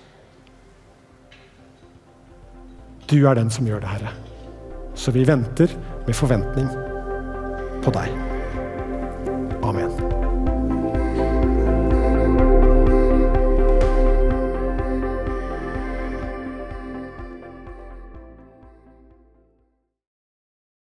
Du 3.09 3.23
er 3.25 3.39
den 3.39 3.51
som 3.51 3.69
gjør 3.69 3.81
det, 3.85 3.93
Herre. 3.95 4.13
Så 4.99 5.15
vi 5.15 5.25
venter 5.29 5.73
med 6.07 6.17
forventning 6.17 6.69
på 7.85 7.95
deg. 7.95 8.13
Amen. 9.65 10.08